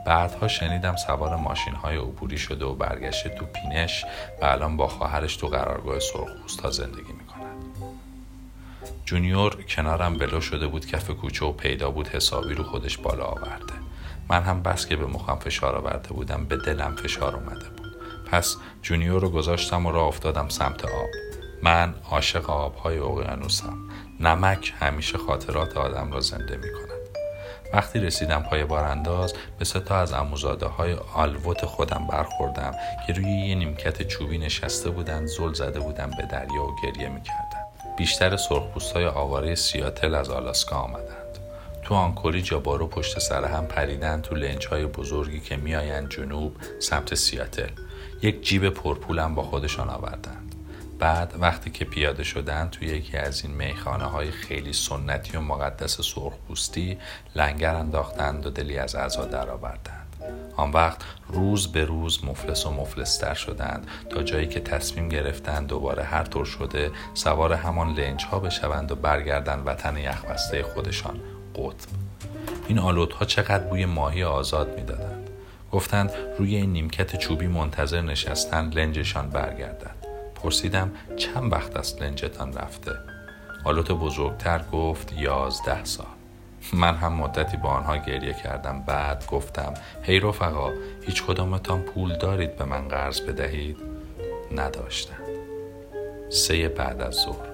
بعدها 0.05 0.47
شنیدم 0.47 0.95
سوار 0.95 1.35
ماشین 1.35 1.75
های 1.75 1.97
عبوری 1.97 2.37
شده 2.37 2.65
و 2.65 2.75
برگشته 2.75 3.29
تو 3.29 3.45
پینش 3.45 4.05
و 4.41 4.45
الان 4.45 4.77
با 4.77 4.87
خواهرش 4.87 5.35
تو 5.35 5.47
قرارگاه 5.47 5.99
سرخپوست 5.99 6.61
ها 6.61 6.69
زندگی 6.69 7.13
می‌کند 7.19 7.42
جونیور 9.05 9.63
کنارم 9.63 10.17
بلو 10.17 10.41
شده 10.41 10.67
بود 10.67 10.85
کف 10.85 11.09
کوچه 11.09 11.45
و 11.45 11.51
پیدا 11.51 11.91
بود 11.91 12.07
حسابی 12.07 12.53
رو 12.53 12.63
خودش 12.63 12.97
بالا 12.97 13.23
آورده. 13.23 13.73
من 14.29 14.43
هم 14.43 14.63
بس 14.63 14.85
که 14.85 14.95
به 14.95 15.05
مخم 15.05 15.35
فشار 15.35 15.75
آورده 15.75 16.09
بودم 16.09 16.45
به 16.45 16.57
دلم 16.57 16.95
فشار 16.95 17.35
اومده 17.35 17.69
بود. 17.69 17.95
پس 18.31 18.57
جونیور 18.81 19.21
رو 19.21 19.29
گذاشتم 19.29 19.85
و 19.85 19.91
راه 19.91 20.07
افتادم 20.07 20.49
سمت 20.49 20.85
آب. 20.85 21.09
من 21.63 21.93
عاشق 22.11 22.49
آبهای 22.49 22.97
اقیانوسم. 22.97 23.77
نمک 24.19 24.73
همیشه 24.79 25.17
خاطرات 25.17 25.77
آدم 25.77 26.11
را 26.11 26.19
زنده 26.19 26.57
می 26.57 26.73
کند. 26.73 26.93
وقتی 27.73 27.99
رسیدم 27.99 28.43
پای 28.43 28.63
بارانداز 28.63 29.33
به 29.59 29.65
سه 29.65 29.79
تا 29.79 29.97
از 29.97 30.13
اموزاده 30.13 30.65
های 30.65 30.93
آلوت 31.13 31.65
خودم 31.65 32.07
برخوردم 32.07 32.73
که 33.07 33.13
روی 33.13 33.25
یه 33.25 33.55
نیمکت 33.55 34.07
چوبی 34.07 34.37
نشسته 34.37 34.89
بودند 34.89 35.27
زل 35.27 35.53
زده 35.53 35.79
بودن 35.79 36.11
به 36.17 36.27
دریا 36.31 36.63
و 36.63 36.75
گریه 36.83 37.09
می‌کردن 37.09 37.52
بیشتر 37.97 38.37
سرخپوست 38.37 38.91
های 38.91 39.05
آواره 39.05 39.55
سیاتل 39.55 40.15
از 40.15 40.29
آلاسکا 40.29 40.75
آمدند. 40.75 41.37
تو 41.83 41.95
آنکوری 41.95 42.41
جابارو 42.41 42.87
پشت 42.87 43.19
سر 43.19 43.45
هم 43.45 43.67
پریدن 43.67 44.21
تو 44.21 44.35
لنج 44.35 44.67
های 44.67 44.85
بزرگی 44.85 45.39
که 45.39 45.55
میآیند 45.55 46.09
جنوب 46.09 46.55
سمت 46.79 47.15
سیاتل. 47.15 47.69
یک 48.21 48.41
جیب 48.41 48.69
پرپولم 48.69 49.35
با 49.35 49.43
خودشان 49.43 49.89
آوردند. 49.89 50.55
بعد 50.99 51.33
وقتی 51.39 51.69
که 51.69 51.85
پیاده 51.85 52.23
شدن 52.23 52.69
توی 52.69 52.87
یکی 52.87 53.17
از 53.17 53.45
این 53.45 53.53
میخانه 53.53 54.03
های 54.03 54.31
خیلی 54.31 54.73
سنتی 54.73 55.37
و 55.37 55.41
مقدس 55.41 56.01
سرخپوستی 56.01 56.97
لنگر 57.35 57.75
انداختند 57.75 58.45
و 58.45 58.49
دلی 58.49 58.77
از 58.77 58.95
عزا 58.95 59.25
درآوردند. 59.25 60.02
آن 60.55 60.71
وقت 60.71 61.01
روز 61.27 61.67
به 61.67 61.85
روز 61.85 62.25
مفلس 62.25 62.65
و 62.65 62.71
مفلستر 62.71 63.33
شدند 63.33 63.87
تا 64.09 64.23
جایی 64.23 64.47
که 64.47 64.59
تصمیم 64.59 65.09
گرفتند 65.09 65.67
دوباره 65.67 66.03
هر 66.03 66.23
طور 66.23 66.45
شده 66.45 66.91
سوار 67.13 67.53
همان 67.53 67.93
لنج 67.93 68.25
ها 68.25 68.39
بشوند 68.39 68.91
و 68.91 68.95
برگردند 68.95 69.67
وطن 69.67 69.97
یخبسته 69.97 70.63
خودشان 70.63 71.19
قطب. 71.55 71.87
این 72.67 72.79
آلودها 72.79 73.25
چقدر 73.25 73.63
بوی 73.63 73.85
ماهی 73.85 74.23
آزاد 74.23 74.75
می‌دادند. 74.75 75.29
گفتند 75.71 76.11
روی 76.39 76.55
این 76.55 76.73
نیمکت 76.73 77.15
چوبی 77.15 77.47
منتظر 77.47 78.01
نشستند 78.01 78.79
لنجشان 78.79 79.29
برگردد. 79.29 79.95
پرسیدم 80.35 80.91
چند 81.17 81.51
وقت 81.51 81.75
است 81.75 82.01
لنجتان 82.01 82.53
رفته؟ 82.53 82.91
آلوت 83.63 83.91
بزرگتر 83.91 84.61
گفت 84.71 85.13
یازده 85.13 85.83
سال. 85.83 86.05
من 86.73 86.95
هم 86.95 87.13
مدتی 87.13 87.57
با 87.57 87.69
آنها 87.69 87.97
گریه 87.97 88.33
کردم. 88.33 88.83
بعد 88.87 89.25
گفتم 89.27 89.73
هی 90.03 90.19
رفقا 90.19 90.71
هیچ 91.01 91.23
کدامتان 91.23 91.81
پول 91.81 92.17
دارید 92.17 92.55
به 92.55 92.65
من 92.65 92.87
قرض 92.87 93.21
بدهید؟ 93.21 93.77
نداشتند 94.55 95.23
سه 96.29 96.69
بعد 96.69 97.01
از 97.01 97.13
ظهر. 97.13 97.53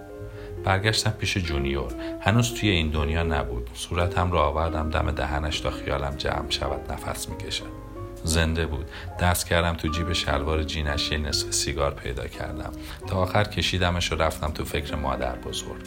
برگشتم 0.63 1.11
پیش 1.11 1.37
جونیور. 1.37 1.93
هنوز 2.21 2.53
توی 2.53 2.69
این 2.69 2.89
دنیا 2.89 3.23
نبود. 3.23 3.69
صورتم 3.73 4.31
را 4.31 4.43
آوردم 4.43 4.89
دم 4.89 5.11
دهنش 5.11 5.59
تا 5.59 5.71
خیالم 5.71 6.15
جمع 6.15 6.49
شود 6.49 6.91
نفس 6.91 7.29
می‌کشد. 7.29 7.79
زنده 8.23 8.65
بود. 8.65 8.85
دست 9.19 9.47
کردم 9.47 9.73
تو 9.73 9.87
جیب 9.87 10.13
شلوار 10.13 10.63
جینش 10.63 11.11
یه 11.11 11.17
نصف 11.17 11.51
سیگار 11.51 11.93
پیدا 11.93 12.27
کردم. 12.27 12.71
تا 13.07 13.17
آخر 13.17 13.43
کشیدمش 13.43 14.11
و 14.11 14.15
رفتم 14.15 14.51
تو 14.51 14.65
فکر 14.65 14.95
مادر 14.95 15.35
بزرگ. 15.35 15.81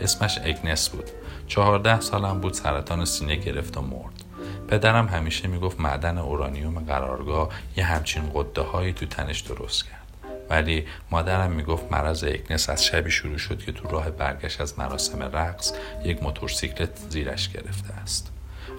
اسمش 0.00 0.38
اگنس 0.44 0.88
بود. 0.88 1.10
چهارده 1.46 2.00
سالم 2.00 2.40
بود 2.40 2.52
سرطان 2.52 3.04
سینه 3.04 3.36
گرفت 3.36 3.76
و 3.76 3.80
مرد. 3.82 4.24
پدرم 4.68 5.08
همیشه 5.08 5.48
می‌گفت 5.48 5.80
معدن 5.80 6.18
اورانیوم 6.18 6.78
قرارگاه 6.78 7.48
یه 7.76 7.84
همچین 7.84 8.30
قده 8.34 8.62
هایی 8.62 8.92
تو 8.92 9.06
تنش 9.06 9.40
درست 9.40 9.84
کرد. 9.84 10.06
ولی 10.50 10.86
مادرم 11.10 11.50
می‌گفت 11.50 11.92
مرض 11.92 12.24
اگنس 12.24 12.70
از 12.70 12.84
شبی 12.84 13.10
شروع 13.10 13.38
شد 13.38 13.58
که 13.58 13.72
تو 13.72 13.88
راه 13.88 14.10
برگشت 14.10 14.60
از 14.60 14.78
مراسم 14.78 15.22
رقص 15.22 15.72
یک 16.04 16.22
موتورسیکلت 16.22 16.98
زیرش 17.08 17.48
گرفته 17.48 17.94
است. 17.94 18.32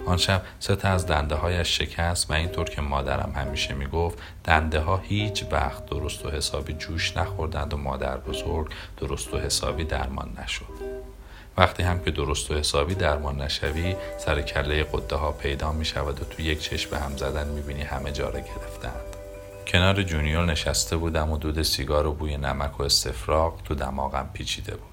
آن 0.06 0.16
شب 0.16 0.42
سه 0.60 0.76
تا 0.76 0.88
از 0.88 1.06
دنده 1.06 1.34
هایش 1.34 1.78
شکست 1.78 2.30
و 2.30 2.34
اینطور 2.34 2.68
که 2.68 2.80
مادرم 2.80 3.32
همیشه 3.36 3.74
می‌گفت 3.74 4.18
دنده 4.44 4.80
ها 4.80 4.96
هیچ 4.96 5.44
وقت 5.50 5.86
درست 5.86 6.26
و 6.26 6.30
حسابی 6.30 6.72
جوش 6.72 7.16
نخوردند 7.16 7.74
و 7.74 7.76
مادر 7.76 8.16
بزرگ 8.16 8.70
درست 8.96 9.34
و 9.34 9.38
حسابی 9.38 9.84
درمان 9.84 10.36
نشد. 10.42 10.87
وقتی 11.58 11.82
هم 11.82 12.00
که 12.00 12.10
درست 12.10 12.50
و 12.50 12.54
حسابی 12.54 12.94
درمان 12.94 13.40
نشوی 13.40 13.96
سر 14.18 14.42
کله 14.42 14.84
قده 14.92 15.16
ها 15.16 15.32
پیدا 15.32 15.72
می 15.72 15.84
شود 15.84 16.20
و 16.20 16.24
تو 16.24 16.42
یک 16.42 16.60
چشم 16.60 16.96
هم 16.96 17.16
زدن 17.16 17.48
می 17.48 17.60
بینی 17.60 17.82
همه 17.82 18.12
جا 18.12 18.28
را 18.28 18.40
گرفتند 18.40 19.18
کنار 19.66 20.02
جونیور 20.02 20.44
نشسته 20.44 20.96
بودم 20.96 21.30
و 21.30 21.38
دود 21.38 21.62
سیگار 21.62 22.06
و 22.06 22.12
بوی 22.12 22.36
نمک 22.36 22.80
و 22.80 22.82
استفراغ 22.82 23.62
تو 23.62 23.74
دماغم 23.74 24.30
پیچیده 24.32 24.72
بود. 24.72 24.88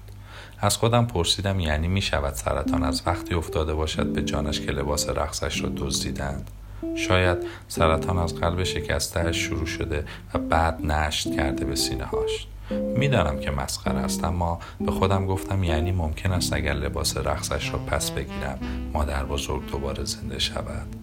از 0.60 0.76
خودم 0.76 1.06
پرسیدم 1.06 1.60
یعنی 1.60 1.88
می 1.88 2.02
شود 2.02 2.34
سرطان 2.34 2.82
از 2.82 3.02
وقتی 3.06 3.34
افتاده 3.34 3.74
باشد 3.74 4.06
به 4.06 4.22
جانش 4.22 4.60
که 4.60 4.72
لباس 4.72 5.08
رقصش 5.08 5.62
را 5.62 5.68
دزدیدند. 5.76 6.50
شاید 6.96 7.38
سرطان 7.68 8.18
از 8.18 8.34
قلب 8.34 8.64
شکستهش 8.64 9.36
شروع 9.36 9.66
شده 9.66 10.04
و 10.34 10.38
بعد 10.38 10.86
نشت 10.86 11.36
کرده 11.36 11.64
به 11.64 11.76
سینه 11.76 12.04
هاش 12.04 12.46
می‌دانم 12.70 13.40
که 13.40 13.50
مسخره 13.50 13.98
است 13.98 14.24
اما 14.24 14.58
به 14.80 14.92
خودم 14.92 15.26
گفتم 15.26 15.64
یعنی 15.64 15.92
ممکن 15.92 16.32
است 16.32 16.52
اگر 16.52 16.72
لباس 16.72 17.16
رقصش 17.16 17.70
را 17.72 17.78
پس 17.78 18.10
بگیرم 18.10 18.58
مادر 18.92 19.24
بزرگ 19.24 19.70
دوباره 19.70 20.04
زنده 20.04 20.38
شود. 20.38 20.96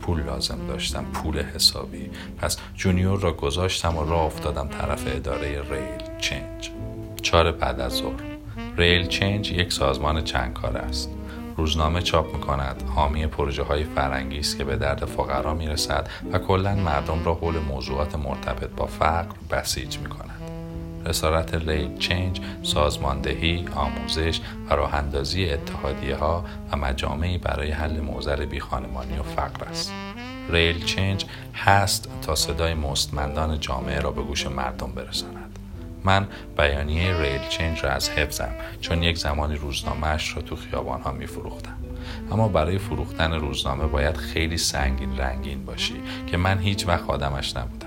پول 0.00 0.22
لازم 0.22 0.58
داشتم 0.68 1.04
پول 1.04 1.42
حسابی. 1.42 2.10
پس 2.38 2.56
جونیور 2.74 3.20
را 3.20 3.32
گذاشتم 3.32 3.96
و 3.96 4.04
راه 4.04 4.24
افتادم 4.24 4.68
طرف 4.68 5.04
اداره 5.06 5.48
Real 5.48 6.18
Change 6.18 6.70
چهار 7.22 7.52
بعد 7.52 7.80
از 7.80 7.92
ظهر. 7.92 8.22
Real 8.76 9.06
Change 9.06 9.52
یک 9.52 9.72
سازمان 9.72 10.24
چند 10.24 10.52
کار 10.52 10.76
است. 10.76 11.10
روزنامه 11.56 12.02
چاپ 12.02 12.34
می 12.34 12.40
کند 12.40 12.82
حامی 12.94 13.26
پروژه 13.26 13.62
های 13.62 13.84
فرهنگی 13.84 14.38
است 14.38 14.58
که 14.58 14.64
به 14.64 14.76
درد 14.76 15.04
فقرا 15.04 15.54
می 15.54 15.66
رسد 15.66 16.08
و 16.32 16.38
کلا 16.38 16.74
مردم 16.74 17.24
را 17.24 17.34
حول 17.34 17.58
موضوعات 17.58 18.16
مرتبط 18.16 18.70
با 18.70 18.86
فقر 18.86 19.34
بسیج 19.50 19.98
می 19.98 20.08
رسالت 21.08 21.54
Real 21.54 21.98
Change 21.98 22.40
سازماندهی، 22.62 23.68
آموزش 23.76 24.40
و 24.70 24.74
راه 24.74 24.94
اندازی 24.94 25.50
اتحادیه 25.50 26.16
ها 26.16 26.44
و 26.72 26.76
مجامعی 26.76 27.38
برای 27.38 27.70
حل 27.70 28.00
موزر 28.00 28.44
بیخانمانی 28.46 29.18
و 29.18 29.22
فقر 29.22 29.64
است. 29.64 29.92
ریل 30.50 30.84
چنج 30.84 31.24
هست 31.54 32.08
تا 32.22 32.34
صدای 32.34 32.74
مستمندان 32.74 33.60
جامعه 33.60 34.00
را 34.00 34.10
به 34.10 34.22
گوش 34.22 34.46
مردم 34.46 34.92
برساند. 34.92 35.58
من 36.04 36.26
بیانیه 36.56 37.20
ریل 37.20 37.48
چنج 37.48 37.84
را 37.84 37.90
از 37.90 38.10
حفظم 38.10 38.54
چون 38.80 39.02
یک 39.02 39.18
زمانی 39.18 39.56
روزنامهش 39.56 40.36
را 40.36 40.42
تو 40.42 40.56
خیابان 40.56 41.00
ها 41.00 41.12
می 41.12 41.26
فروختم. 41.26 41.76
اما 42.32 42.48
برای 42.48 42.78
فروختن 42.78 43.32
روزنامه 43.32 43.86
باید 43.86 44.16
خیلی 44.16 44.56
سنگین 44.56 45.18
رنگین 45.18 45.64
باشی 45.64 45.94
که 46.26 46.36
من 46.36 46.58
هیچ 46.58 46.86
وقت 46.86 47.10
آدمش 47.10 47.56
نبودم. 47.56 47.77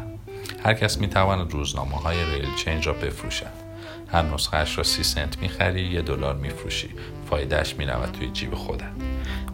هر 0.63 0.73
کس 0.73 0.97
می 0.97 1.07
تواند 1.07 1.51
روزنامه 1.51 1.95
های 1.95 2.17
ریل 2.25 2.55
چنج 2.55 2.87
را 2.87 2.93
بفروشد. 2.93 3.71
هر 4.07 4.21
نسخهش 4.21 4.77
را 4.77 4.83
سی 4.83 5.03
سنت 5.03 5.37
می‌خری 5.37 5.81
یه 5.81 6.01
دلار 6.01 6.35
میفروشی. 6.35 6.89
فایدهش 7.29 7.75
می‌رود 7.75 8.11
توی 8.11 8.29
جیب 8.29 8.55
خودت. 8.55 8.91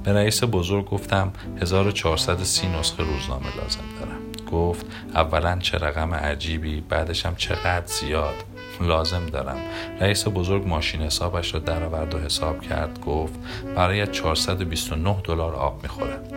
به 0.04 0.14
رئیس 0.14 0.44
بزرگ 0.44 0.86
گفتم 0.86 1.34
1430 1.62 2.68
نسخه 2.68 3.04
روزنامه 3.04 3.58
لازم 3.58 3.84
دارم. 4.00 4.20
گفت 4.52 4.86
اولا 5.16 5.60
چه 5.60 5.78
رقم 5.78 6.14
عجیبی 6.14 6.82
بعدش 6.82 7.26
هم 7.26 7.36
چقدر 7.36 7.86
زیاد. 7.86 8.36
لازم 8.82 9.26
دارم. 9.26 9.58
رئیس 10.00 10.28
بزرگ 10.28 10.68
ماشین 10.68 11.02
حسابش 11.02 11.54
را 11.54 11.60
درآورد 11.60 12.16
و 12.16 12.20
حساب 12.20 12.62
کرد. 12.62 13.00
گفت 13.02 13.40
برای 13.76 14.08
429 14.08 15.22
دلار 15.24 15.56
آب 15.56 15.84
می‌خورد. 15.84 16.34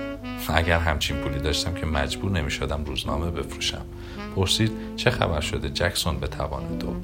اگر 0.49 0.79
همچین 0.79 1.17
پولی 1.17 1.39
داشتم 1.39 1.75
که 1.75 1.87
مجبور 1.87 2.31
نمی 2.31 2.51
شدم 2.51 2.85
روزنامه 2.85 3.31
بفروشم. 3.31 3.85
پرسید 4.37 4.73
چه 4.97 5.11
خبر 5.11 5.41
شده 5.41 5.71
جکسون 5.71 6.17
به 6.17 6.27
توان 6.27 6.79
دو 6.79 6.95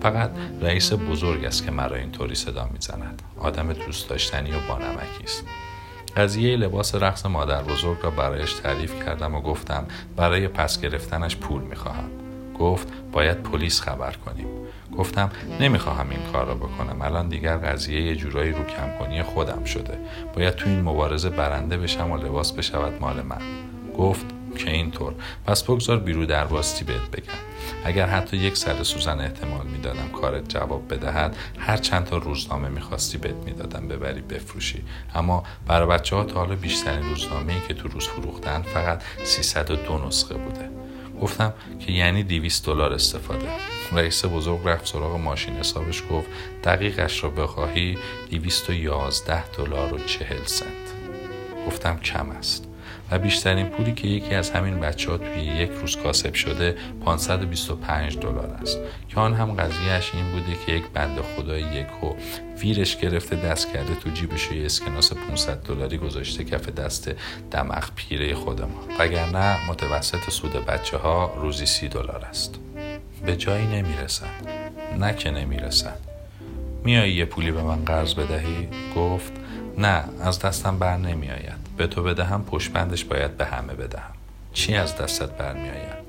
فقط 0.00 0.30
رئیس 0.60 0.92
بزرگ 0.92 1.44
است 1.44 1.64
که 1.64 1.70
مرا 1.70 1.96
اینطوری 1.96 2.34
صدا 2.34 2.68
می‌زند. 2.72 3.22
آدم 3.40 3.72
دوست 3.72 4.08
داشتنی 4.08 4.50
و 4.50 4.58
بانمکی 4.68 5.24
است. 5.24 5.44
قضیه 6.16 6.56
لباس 6.56 6.94
رقص 6.94 7.26
مادر 7.26 7.62
بزرگ 7.62 7.98
را 8.02 8.10
برایش 8.10 8.52
تعریف 8.52 9.04
کردم 9.04 9.34
و 9.34 9.40
گفتم 9.40 9.86
برای 10.16 10.48
پس 10.48 10.80
گرفتنش 10.80 11.36
پول 11.36 11.62
می‌خواهم. 11.62 12.10
گفت 12.58 12.88
باید 13.12 13.42
پلیس 13.42 13.80
خبر 13.80 14.12
کنیم. 14.12 14.46
گفتم 14.98 15.30
نمی‌خواهم 15.60 16.10
این 16.10 16.20
کار 16.32 16.46
را 16.46 16.54
بکنم. 16.54 17.02
الان 17.02 17.28
دیگر 17.28 17.56
قضیه 17.56 18.02
یه 18.02 18.16
جورایی 18.16 18.52
رو 18.52 18.64
کم 18.64 18.98
کنی 18.98 19.22
خودم 19.22 19.64
شده. 19.64 19.98
باید 20.34 20.54
تو 20.54 20.68
این 20.68 20.82
مبارزه 20.82 21.30
برنده 21.30 21.76
بشم 21.76 22.10
و 22.10 22.16
لباس 22.16 22.52
بشود 22.52 23.00
مال 23.00 23.22
من. 23.22 23.40
گفت 23.98 24.26
که 24.54 24.70
اینطور. 24.70 25.14
پس 25.46 25.62
بگذار 25.62 25.98
بیرو 25.98 26.26
در 26.26 26.44
باستی 26.44 26.84
بهت 26.84 27.10
بگم. 27.10 27.38
اگر 27.84 28.06
حتی 28.06 28.36
یک 28.36 28.56
سر 28.56 28.82
سوزن 28.82 29.20
احتمال 29.20 29.66
می‌دادم 29.66 30.08
کارت 30.08 30.48
جواب 30.48 30.94
بدهد 30.94 31.36
هر 31.58 31.76
چند 31.76 32.04
تا 32.04 32.16
روزنامه 32.16 32.68
می‌خواستی 32.68 33.18
بهت 33.18 33.36
می‌دادم 33.44 33.88
ببری 33.88 34.20
بفروشی. 34.20 34.84
اما 35.14 35.44
برای 35.66 35.88
بچه 35.88 36.16
ها 36.16 36.24
تا 36.24 36.34
حالا 36.34 36.54
بیشترین 36.56 37.08
روزنامه 37.08 37.52
ای 37.52 37.60
که 37.68 37.74
تو 37.74 37.88
روز 37.88 38.08
فروختن 38.08 38.62
فقط 38.62 39.02
302 39.24 40.06
نسخه 40.06 40.34
بوده. 40.34 40.70
گفتم 41.20 41.52
که 41.80 41.92
یعنی 41.92 42.22
200 42.22 42.66
دلار 42.66 42.92
استفاده. 42.92 43.46
رئیس 43.92 44.24
بزرگ 44.24 44.60
رفت 44.64 44.86
سراغ 44.86 45.16
ماشین 45.16 45.56
حسابش 45.56 46.02
گفت 46.10 46.28
دقیقش 46.64 47.24
را 47.24 47.30
بخواهی 47.30 47.98
211 48.30 49.50
دلار 49.50 49.94
و 49.94 49.98
40 49.98 50.44
سنت. 50.44 50.68
گفتم 51.66 51.96
کم 51.96 52.30
است. 52.30 52.68
بیشترین 53.18 53.66
پولی 53.66 53.92
که 53.92 54.08
یکی 54.08 54.34
از 54.34 54.50
همین 54.50 54.80
بچه 54.80 55.10
ها 55.10 55.18
توی 55.18 55.42
یک 55.42 55.70
روز 55.80 55.96
کاسب 55.96 56.34
شده 56.34 56.76
525 57.04 58.18
دلار 58.18 58.58
است. 58.62 58.78
که 59.08 59.20
آن 59.20 59.34
هم 59.34 59.52
قضیهش 59.52 60.10
این 60.14 60.30
بوده 60.30 60.56
که 60.66 60.72
یک 60.72 60.84
بنده 60.94 61.22
خدای 61.22 61.60
یک 61.60 62.04
و 62.04 62.14
ویرش 62.60 62.96
گرفته 62.96 63.36
دست 63.36 63.72
کرده 63.72 63.94
تو 63.94 64.10
جیبش 64.10 64.52
یه 64.52 64.64
اسکناس 64.64 65.12
500 65.12 65.62
دلاری 65.62 65.98
گذاشته 65.98 66.44
کف 66.44 66.68
دست 66.68 67.10
دماغ 67.50 67.90
پیره 67.94 68.34
خود 68.34 68.60
ما. 68.60 68.80
وگرنه 68.98 69.70
متوسط 69.70 70.30
سود 70.30 70.52
بچه 70.52 70.96
ها 70.96 71.34
روزی 71.36 71.66
سی 71.66 71.88
دلار 71.88 72.24
است. 72.24 72.54
به 73.26 73.36
جایی 73.36 73.66
نمی‌رسد 73.66 74.26
نه 74.98 75.14
که 75.14 75.30
نمی‌رسد 75.30 75.98
میایی 76.84 77.14
یه 77.14 77.24
پولی 77.24 77.50
به 77.50 77.62
من 77.62 77.84
قرض 77.84 78.14
بدهی؟ 78.14 78.68
گفت 78.96 79.32
نه 79.78 80.04
از 80.20 80.38
دستم 80.38 80.78
بر 80.78 80.96
نمیآید. 80.96 81.76
به 81.76 81.86
تو 81.86 82.02
بدهم 82.02 82.44
پشبندش 82.44 83.04
باید 83.04 83.36
به 83.36 83.44
همه 83.44 83.74
بدهم. 83.74 84.12
چی 84.52 84.74
از 84.74 84.96
دستت 84.96 85.30
برمیآید 85.30 86.04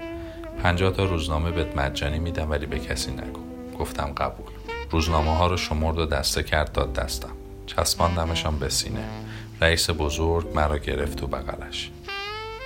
پنجاه 0.63 0.91
تا 0.91 1.04
روزنامه 1.04 1.51
بهت 1.51 1.78
مجانی 1.78 2.19
میدم 2.19 2.51
ولی 2.51 2.65
به 2.65 2.80
کسی 2.80 3.12
نگو. 3.12 3.39
گفتم 3.80 4.13
قبول. 4.17 4.51
روزنامه 4.91 5.36
ها 5.36 5.47
رو 5.47 5.58
شمرد 5.58 5.97
و 5.97 6.06
دسته 6.06 6.43
کرد 6.43 6.71
داد 6.71 6.93
دستم. 6.93 7.32
چسباندمشان 7.65 8.60
به 8.60 8.69
سینه. 8.69 9.06
رئیس 9.62 9.89
بزرگ 9.89 10.47
مرا 10.56 10.78
گرفت 10.78 11.17
تو 11.17 11.28
بغلش. 11.28 11.91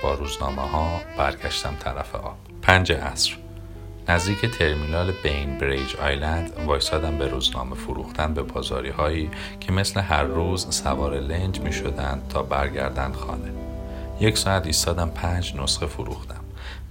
با 0.02 0.14
روزنامه 0.14 0.62
ها 0.62 1.00
برگشتم 1.18 1.76
طرف 1.80 2.14
آب. 2.14 2.36
پنج 2.62 2.92
عصر. 2.92 3.39
نزدیک 4.10 4.46
ترمینال 4.46 5.12
بین 5.22 5.58
بریج 5.58 5.96
آیلند 5.96 6.52
وایسادم 6.66 7.18
به 7.18 7.28
روزنامه 7.28 7.74
فروختن 7.74 8.34
به 8.34 8.42
بازاری 8.42 8.88
هایی 8.88 9.30
که 9.60 9.72
مثل 9.72 10.00
هر 10.00 10.22
روز 10.22 10.74
سوار 10.74 11.20
لنج 11.20 11.60
می 11.60 11.72
شدند 11.72 12.28
تا 12.28 12.42
برگردند 12.42 13.14
خانه. 13.14 13.52
یک 14.20 14.38
ساعت 14.38 14.66
ایستادم 14.66 15.10
پنج 15.10 15.54
نسخه 15.56 15.86
فروختم. 15.86 16.40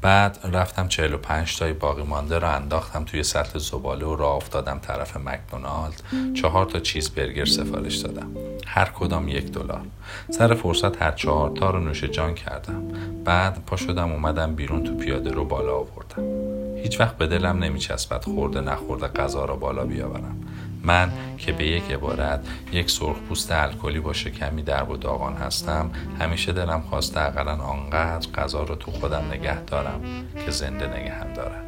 بعد 0.02 0.40
رفتم 0.44 0.88
45 0.88 1.58
تای 1.58 1.74
باقی 1.74 2.04
مانده 2.04 2.40
را 2.40 2.52
انداختم 2.52 3.04
توی 3.04 3.24
سطل 3.24 3.60
زباله 3.60 4.06
و 4.06 4.16
راه 4.16 4.36
افتادم 4.36 4.80
طرف 4.80 5.18
مکدونالد. 5.18 6.04
چهار 6.34 6.66
تا 6.66 6.80
چیز 6.80 7.10
برگر 7.10 7.46
سفارش 7.46 7.96
دادم. 7.96 8.32
هر 8.68 8.86
کدام 8.86 9.28
یک 9.28 9.52
دلار. 9.52 9.82
سر 10.30 10.54
فرصت 10.54 11.02
هر 11.02 11.12
چهار 11.12 11.50
تا 11.50 11.70
رو 11.70 11.80
نوش 11.80 12.04
جان 12.04 12.34
کردم. 12.34 12.88
بعد 13.26 13.66
پا 13.66 13.76
شدم 13.76 14.12
اومدم 14.12 14.56
بیرون 14.56 14.84
تو 14.84 14.96
پیاده 14.96 15.32
رو 15.32 15.46
بالا 15.46 15.76
آوردم. 15.76 16.49
هیچ 16.84 17.00
وقت 17.00 17.18
به 17.18 17.28
دلم 17.28 17.64
نمیچسبد 17.64 18.24
خورده 18.24 18.62
نخورده 18.62 19.08
غذا 19.08 19.46
را 19.46 19.56
بالا 19.56 19.86
بیاورم. 19.86 20.36
من 20.84 21.12
که 21.38 21.52
به 21.52 21.68
یک 21.68 21.92
عبارت 21.92 22.48
یک 22.72 22.90
سرخپوست 22.90 23.52
الکلی 23.52 24.00
با 24.00 24.14
شکمی 24.14 24.62
درب 24.62 24.90
و 24.90 24.98
داغان 24.98 25.34
هستم 25.34 25.92
همیشه 26.20 26.52
دلم 26.52 26.82
خواسته 26.90 27.22
اقلا 27.22 27.56
آنقدر 27.56 28.32
غذا 28.32 28.64
رو 28.64 28.76
تو 28.76 28.92
خودم 28.92 29.24
نگه 29.32 29.64
دارم 29.64 30.02
که 30.46 30.52
زنده 30.52 30.88
نگهم 30.88 31.34
دارد. 31.34 31.66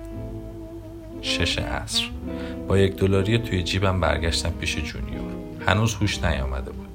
شش 1.21 1.59
عصر. 1.59 2.03
با 2.67 2.77
یک 2.77 2.95
دلاری 2.95 3.37
توی 3.37 3.63
جیبم 3.63 3.99
برگشتم 3.99 4.49
پیش 4.49 4.75
جونیور. 4.75 5.31
هنوز 5.67 5.95
هوش 5.95 6.23
نیامده 6.23 6.71
بود. 6.71 6.87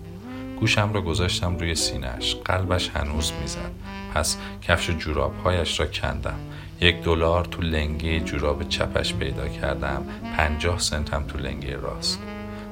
گوشم 0.60 0.92
را 0.92 1.02
گذاشتم 1.02 1.56
روی 1.58 1.74
سینهش 1.74 2.36
قلبش 2.44 2.88
هنوز 2.88 3.32
می‌زد. 3.40 3.70
پس 4.14 4.36
کفش 4.62 4.90
جورابهایش 4.90 5.80
را 5.80 5.86
کندم. 5.86 6.38
یک 6.80 7.02
دلار 7.02 7.44
تو 7.44 7.62
لنگه 7.62 8.20
جوراب 8.20 8.68
چپش 8.68 9.14
پیدا 9.14 9.48
کردم 9.48 10.06
پنجاه 10.36 10.78
سنت 10.78 11.14
هم 11.14 11.24
تو 11.26 11.38
لنگه 11.38 11.76
راست. 11.76 12.20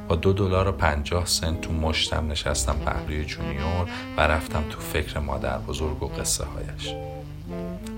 با 0.08 0.16
دو 0.16 0.32
دلار 0.32 0.68
و 0.68 0.72
پنجاه 0.72 1.26
سنت 1.26 1.60
تو 1.60 1.72
مشتم 1.72 2.30
نشستم 2.30 2.76
پهلوی 2.84 3.24
جونیور 3.24 3.88
و 4.16 4.20
رفتم 4.20 4.64
تو 4.70 4.80
فکر 4.80 5.18
مادر 5.18 5.58
بزرگ 5.58 6.02
و 6.02 6.06
قصه 6.06 6.44
هایش. 6.44 6.94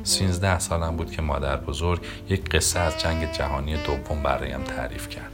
سینزده 0.03 0.59
سالم 0.59 0.97
بود 0.97 1.11
که 1.11 1.23
مادر 1.23 1.57
بزرگ 1.57 2.01
یک 2.29 2.51
قصه 2.51 2.81
از 2.81 2.99
جنگ 2.99 3.33
جهانی 3.33 3.77
دوم 3.77 4.23
برایم 4.23 4.62
تعریف 4.62 5.09
کرد. 5.09 5.33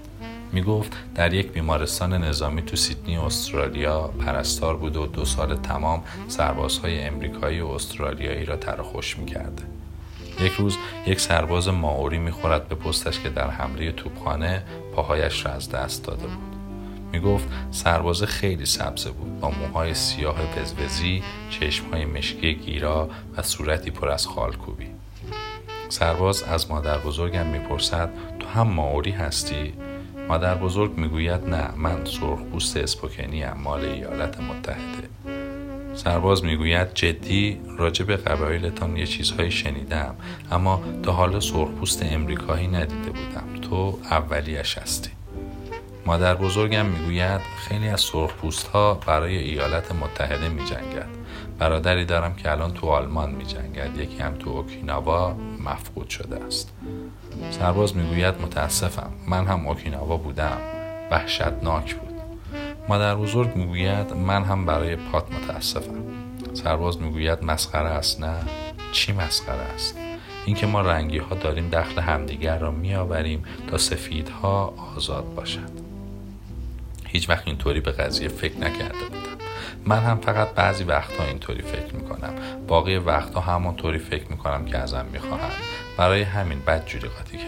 می 0.52 0.62
گفت 0.62 0.92
در 1.14 1.34
یک 1.34 1.52
بیمارستان 1.52 2.24
نظامی 2.24 2.62
تو 2.62 2.76
سیدنی 2.76 3.16
استرالیا 3.16 4.00
پرستار 4.08 4.76
بود 4.76 4.96
و 4.96 5.06
دو 5.06 5.24
سال 5.24 5.56
تمام 5.56 6.02
سربازهای 6.28 7.00
امریکایی 7.00 7.60
و 7.60 7.66
استرالیایی 7.66 8.44
را 8.44 8.56
تر 8.56 8.82
خوش 8.82 9.18
می 9.18 9.26
کرده. 9.26 9.71
یک 10.42 10.52
روز 10.52 10.76
یک 11.06 11.20
سرباز 11.20 11.68
ماوری 11.68 12.18
می‌خورد 12.18 12.68
به 12.68 12.74
پستش 12.74 13.20
که 13.20 13.28
در 13.28 13.50
حمله 13.50 13.92
توپخانه 13.92 14.62
پاهایش 14.94 15.46
را 15.46 15.52
از 15.52 15.70
دست 15.70 16.04
داده 16.04 16.26
بود. 16.26 16.56
می 17.12 17.20
گفت 17.20 17.48
سرباز 17.70 18.22
خیلی 18.22 18.66
سبزه 18.66 19.10
بود 19.10 19.40
با 19.40 19.50
موهای 19.50 19.94
سیاه 19.94 20.36
وزوزی 20.56 21.22
چشمهای 21.50 22.04
مشکی 22.04 22.54
گیرا 22.54 23.10
و 23.36 23.42
صورتی 23.42 23.90
پر 23.90 24.08
از 24.08 24.26
خالکوبی. 24.26 24.86
سرباز 25.88 26.42
از 26.42 26.70
مادر 26.70 26.98
بزرگم 26.98 27.46
می‌پرسد 27.46 28.10
تو 28.38 28.48
هم 28.48 28.68
ماوری 28.68 29.10
هستی؟ 29.10 29.72
مادر 30.28 30.54
بزرگ 30.54 30.98
می‌گوید 30.98 31.48
نه 31.48 31.68
من 31.76 32.04
سرخپوست 32.04 32.76
اسپوکنی 32.76 33.44
مال 33.44 33.84
ایالات 33.84 34.40
متحده. 34.40 35.08
سرباز 35.94 36.44
می‌گوید 36.44 36.94
جدی 36.94 37.60
راجع 37.78 38.04
به 38.04 38.16
قبایلتان 38.16 38.96
یه 38.96 39.06
چیزهایی 39.06 39.50
شنیدم 39.50 40.14
اما 40.50 40.82
تا 41.02 41.12
حالا 41.12 41.40
سرخپوست 41.40 42.02
امریکایی 42.02 42.66
ندیده 42.66 43.10
بودم. 43.10 43.60
تو 43.62 43.98
اولیش 44.10 44.78
هستی. 44.78 45.10
مادر 46.06 46.34
بزرگم 46.34 46.86
می‌گوید 46.86 47.40
خیلی 47.68 47.88
از 47.88 48.00
سرخپوست 48.00 48.66
ها 48.66 48.94
برای 48.94 49.38
ایالات 49.38 49.92
متحده 49.92 50.48
می 50.48 50.64
جنگد. 50.64 51.08
برادری 51.58 52.04
دارم 52.04 52.34
که 52.34 52.50
الان 52.50 52.74
تو 52.74 52.86
آلمان 52.86 53.30
می 53.30 53.44
جنگد. 53.44 53.98
یکی 53.98 54.18
هم 54.18 54.34
تو 54.34 54.50
اوکیناوا 54.50 55.36
مفقود 55.64 56.08
شده 56.08 56.44
است. 56.44 56.72
سرباز 57.50 57.96
می‌گوید 57.96 58.40
متاسفم 58.42 59.12
من 59.28 59.46
هم 59.46 59.66
اوکیناوا 59.68 60.16
بودم. 60.16 60.58
وحشتناک 61.10 61.94
بود. 61.94 62.11
مادر 62.88 63.14
بزرگ 63.14 63.56
می‌گوید 63.56 64.12
من 64.12 64.44
هم 64.44 64.66
برای 64.66 64.96
پات 64.96 65.32
متاسفم. 65.32 66.02
سرباز 66.54 67.00
می‌گوید 67.00 67.44
مسخره 67.44 67.88
است 67.88 68.20
نه؟ 68.20 68.34
چی 68.92 69.12
مسخره 69.12 69.62
است؟ 69.74 69.96
اینکه 70.46 70.66
ما 70.66 70.80
رنگی 70.80 71.18
ها 71.18 71.34
داریم 71.34 71.68
دخل 71.68 72.00
همدیگر 72.00 72.58
را 72.58 72.70
میآوریم 72.70 73.44
تا 73.70 73.78
سفیدها 73.78 74.74
آزاد 74.96 75.34
باشد 75.34 75.70
هیچ 77.06 77.28
وقت 77.28 77.46
اینطوری 77.46 77.80
به 77.80 77.92
قضیه 77.92 78.28
فکر 78.28 78.58
نکرده 78.58 79.04
بودم. 79.04 79.44
من 79.86 80.00
هم 80.02 80.18
فقط 80.18 80.48
بعضی 80.48 80.84
وقتها 80.84 81.24
اینطوری 81.24 81.62
فکر 81.62 81.94
می‌کنم. 81.94 82.34
باقی 82.68 82.96
وقتها 82.96 83.40
همانطوری 83.40 83.98
فکر 83.98 84.30
می‌کنم 84.30 84.64
که 84.64 84.78
ازم 84.78 85.06
می‌خواهند. 85.12 85.52
برای 85.96 86.22
همین 86.22 86.58
بد 86.66 86.86
جوری 86.86 87.08
قاطی 87.08 87.38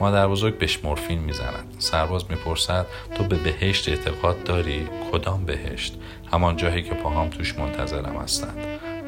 مادر 0.00 0.28
بزرگ 0.28 0.58
بهش 0.58 0.78
مورفین 0.84 1.18
می‌زند. 1.18 1.74
سرباز 1.78 2.24
می‌پرسد 2.30 2.86
تو 3.14 3.24
به 3.24 3.36
بهشت 3.36 3.88
اعتقاد 3.88 4.44
داری؟ 4.44 4.88
کدام 5.12 5.44
بهشت؟ 5.44 5.94
همان 6.32 6.56
جایی 6.56 6.82
که 6.82 6.94
پاهام 6.94 7.30
توش 7.30 7.58
منتظرم 7.58 8.16
هستند. 8.16 8.58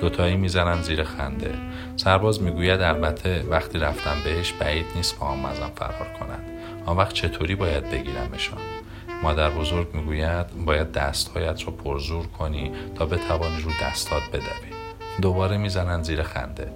دوتایی 0.00 0.36
می‌زنند 0.36 0.82
زیر 0.82 1.04
خنده. 1.04 1.54
سرباز 1.96 2.42
می‌گوید 2.42 2.80
البته 2.80 3.42
وقتی 3.50 3.78
رفتم 3.78 4.16
بهش 4.24 4.52
بعید 4.52 4.86
نیست 4.96 5.18
پاهام 5.18 5.44
ازم 5.44 5.70
فرار 5.76 6.08
کنند 6.20 6.44
آن 6.86 6.96
وقت 6.96 7.12
چطوری 7.12 7.54
باید 7.54 7.90
بگیرمشان؟ 7.90 8.58
مادر 9.22 9.50
بزرگ 9.50 9.94
می‌گوید 9.94 10.64
باید 10.64 10.92
دستهایت 10.92 11.64
را 11.66 11.72
پرزور 11.72 12.26
کنی 12.26 12.72
تا 12.94 13.06
بتوانی 13.06 13.62
رو 13.62 13.70
دستات 13.82 14.22
بدوی. 14.32 14.67
دوباره 15.22 15.56
می‌زنند 15.56 16.04
زیر 16.04 16.22
خنده. 16.22 16.72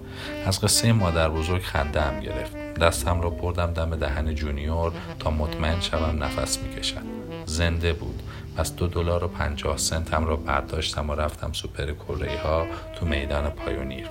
از 0.46 0.60
قصه 0.60 0.92
مادر 0.92 1.28
بزرگ 1.28 1.62
خنده 1.62 2.00
هم 2.00 2.20
گرفت. 2.20 2.56
دستم 2.74 3.20
را 3.20 3.30
بردم 3.30 3.72
دم 3.72 3.96
دهن 3.96 4.34
جونیور 4.34 4.92
تا 5.18 5.30
مطمئن 5.30 5.80
شوم 5.80 6.24
نفس 6.24 6.58
می‌کشد. 6.58 7.02
زنده 7.46 7.92
بود. 7.92 8.22
پس 8.56 8.74
دو 8.74 8.86
دلار 8.86 9.24
و 9.24 9.28
پنجاه 9.28 9.76
سنتم 9.76 10.24
را 10.24 10.36
برداشتم 10.36 11.10
و 11.10 11.14
رفتم 11.14 11.52
سوپر 11.52 11.92
کره 11.92 12.29
ای 12.29 12.38
ها 12.44 12.66
تو 12.96 13.06
میدان 13.06 13.50
پایونیر. 13.50 14.08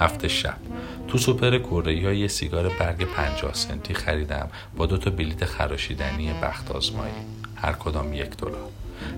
هفته 0.00 0.28
شب. 0.28 0.56
تو 1.08 1.18
سوپر 1.18 1.58
کره 1.58 2.02
ها 2.04 2.12
یه 2.12 2.28
سیگار 2.28 2.68
برگ 2.68 3.04
پنجاه 3.04 3.54
سنتی 3.54 3.94
خریدم 3.94 4.48
با 4.76 4.86
دو 4.86 4.98
تا 4.98 5.10
بلیت 5.10 5.44
خراشیدنی 5.44 6.32
بخت 6.42 6.70
آزمایی. 6.70 7.12
هر 7.56 7.72
کدام 7.72 8.12
یک 8.12 8.36
دلار. 8.36 8.70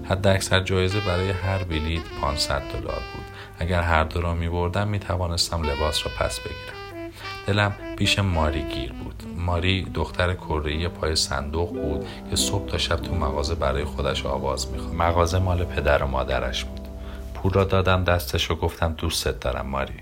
حد 0.04 0.26
اکثر 0.26 0.60
جایزه 0.60 1.00
برای 1.00 1.30
هر 1.30 1.58
بلیت 1.58 2.02
500 2.20 2.62
دلار 2.72 3.02
بود. 3.14 3.23
اگر 3.58 3.82
هر 3.82 4.04
دو 4.04 4.20
را 4.20 4.34
می 4.34 4.48
بردم 4.48 4.88
می 4.88 4.98
توانستم 4.98 5.62
لباس 5.62 6.06
را 6.06 6.12
پس 6.18 6.40
بگیرم. 6.40 7.10
دلم 7.46 7.72
پیش 7.96 8.18
ماری 8.18 8.62
گیر 8.62 8.92
بود. 8.92 9.22
ماری 9.36 9.82
دختر 9.94 10.34
کره 10.34 10.88
پای 10.88 11.16
صندوق 11.16 11.72
بود 11.72 12.06
که 12.30 12.36
صبح 12.36 12.68
تا 12.68 12.78
شب 12.78 12.96
تو 12.96 13.14
مغازه 13.14 13.54
برای 13.54 13.84
خودش 13.84 14.26
آواز 14.26 14.72
می‌خواد 14.72 14.94
مغازه 14.94 15.38
مال 15.38 15.64
پدر 15.64 16.02
و 16.02 16.06
مادرش 16.06 16.64
بود. 16.64 16.80
پول 17.34 17.52
را 17.52 17.64
دادم 17.64 18.04
دستش 18.04 18.50
و 18.50 18.54
گفتم 18.54 18.94
دوستت 18.98 19.40
دارم 19.40 19.66
ماری. 19.66 19.94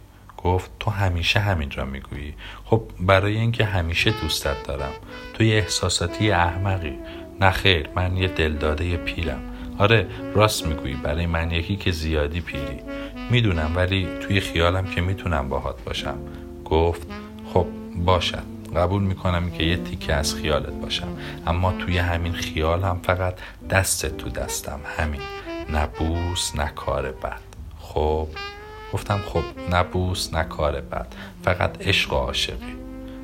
گفت 0.44 0.70
تو 0.80 0.90
همیشه 0.90 1.40
همین 1.40 1.70
را 1.70 1.84
می‌گویی. 1.84 2.34
خب 2.64 2.82
برای 3.00 3.36
اینکه 3.36 3.64
همیشه 3.64 4.10
دوستت 4.10 4.66
دارم. 4.66 4.92
تو 5.34 5.44
یه 5.44 5.56
احساساتی 5.56 6.30
احمقی. 6.30 6.98
نه 7.40 7.50
خیر 7.50 7.88
من 7.94 8.16
یه 8.16 8.28
دلداده 8.28 8.96
پیرم 8.96 9.40
آره 9.78 10.06
راست 10.34 10.66
می‌گویی 10.66 10.94
برای 10.94 11.26
من 11.26 11.50
یکی 11.50 11.76
که 11.76 11.90
زیادی 11.90 12.40
پیری 12.40 12.80
می‌دونم 13.30 13.72
ولی 13.76 14.08
توی 14.20 14.40
خیالم 14.40 14.86
که 14.86 15.00
می‌تونم 15.00 15.48
باهات 15.48 15.84
باشم. 15.84 16.18
گفت 16.64 17.06
خب 17.54 17.66
باشد 17.96 18.42
قبول 18.76 19.02
می‌کنم 19.02 19.50
که 19.50 19.64
یه 19.64 19.76
تیکه 19.76 20.14
از 20.14 20.34
خیالت 20.34 20.72
باشم 20.72 21.08
اما 21.46 21.72
توی 21.72 21.98
همین 21.98 22.32
خیال 22.32 22.82
هم 22.82 23.00
فقط 23.02 23.34
دستت 23.70 24.16
تو 24.16 24.28
دستم. 24.28 24.80
همین. 24.98 25.20
نه 25.70 25.86
بوس 25.86 26.56
نه 26.56 26.72
کار 26.76 27.02
بد. 27.02 27.40
خب. 27.80 28.28
گفتم 28.92 29.20
خب 29.26 29.42
نه 29.70 29.82
بوس 29.82 30.34
نه 30.34 30.44
کار 30.44 30.80
بد. 30.80 31.06
فقط 31.44 31.86
عشق 31.86 32.12
و 32.12 32.16
عاشقی. 32.16 32.74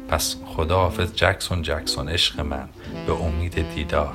پس 0.09 0.37
خدا 0.47 0.77
حافظ 0.77 1.13
جکسون 1.15 1.63
جکسون 1.63 2.09
عشق 2.09 2.41
من. 2.41 2.69
به 3.07 3.13
امید 3.13 3.75
دیدار. 3.75 4.15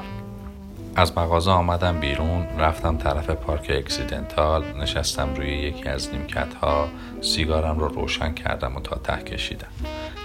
از 0.96 1.18
مغازه 1.18 1.52
آمدم 1.52 2.00
بیرون 2.00 2.48
رفتم 2.60 2.98
طرف 2.98 3.30
پارک 3.30 3.72
اکسیدنتال 3.76 4.64
نشستم 4.82 5.36
روی 5.36 5.50
یکی 5.50 5.90
از 5.90 6.14
نیمکت 6.14 6.54
ها 6.54 6.88
سیگارم 7.22 7.80
رو 7.80 7.88
روشن 7.88 8.34
کردم 8.34 8.76
و 8.76 8.80
تا 8.80 8.96
ته 8.96 9.24
کشیدم. 9.24 9.68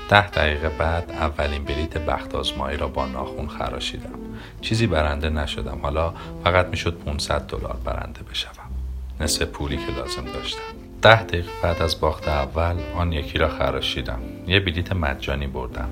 ده 0.09 0.31
دقیقه 0.31 0.69
بعد 0.69 1.11
اولین 1.11 1.65
بلیت 1.65 1.99
بخت 1.99 2.35
آزمایی 2.35 2.77
را 2.77 2.89
با 2.89 3.07
ناخون 3.07 3.49
خراشیدم. 3.49 4.19
چیزی 4.61 4.87
برنده 4.87 5.31
نشدم. 5.31 5.79
حالا 5.83 6.15
فقط 6.45 6.67
می‌شد 6.67 6.99
500 6.99 7.41
دلار 7.41 7.77
برنده 7.85 8.21
بشوم. 8.31 8.71
نصف 9.21 9.43
پولی 9.43 9.77
که 9.77 9.97
لازم 9.97 10.25
داشتم. 10.25 10.61
ده 11.03 11.23
دقیقه 11.23 11.51
بعد 11.63 11.83
از 11.83 12.01
باخت 12.01 12.29
اول 12.29 12.77
آن 12.97 13.13
یکی 13.13 13.39
را 13.39 13.49
خراشیدم. 13.49 14.21
یه 14.47 14.61
بلیت 14.61 14.93
مجانی 14.93 15.47
بردم. 15.47 15.89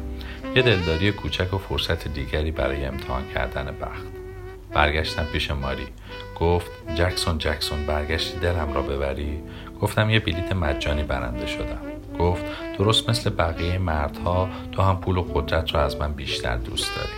یه 0.57 0.63
دلداری 0.63 1.13
کوچک 1.13 1.55
و 1.55 1.59
فرصت 1.59 2.09
دیگری 2.09 2.51
برای 2.51 2.85
امتحان 2.85 3.23
کردن 3.35 3.65
بخت. 3.65 4.26
برگشتم 4.73 5.25
پیش 5.25 5.51
ماری. 5.51 5.87
گفت 6.41 6.71
جکسون 6.95 7.39
جکسون 7.39 7.87
برگشتی 7.87 8.39
دلم 8.39 8.73
را 8.73 8.83
ببری. 8.83 9.43
گفتم 9.81 10.11
یه 10.11 10.21
بلیت 10.21 10.53
مجانی 10.53 11.03
برنده 11.03 11.47
شدم. 11.47 11.81
گفت 12.19 12.45
درست 12.79 13.11
مثل 13.11 13.31
بقیه 13.31 13.79
مردها 13.79 14.49
تو 14.73 14.83
هم 14.83 15.01
پول 15.01 15.17
و 15.17 15.23
قدرت 15.23 15.75
را 15.75 15.85
از 15.85 15.97
من 15.97 16.13
بیشتر 16.13 16.57
دوست 16.57 16.97
داری. 16.97 17.13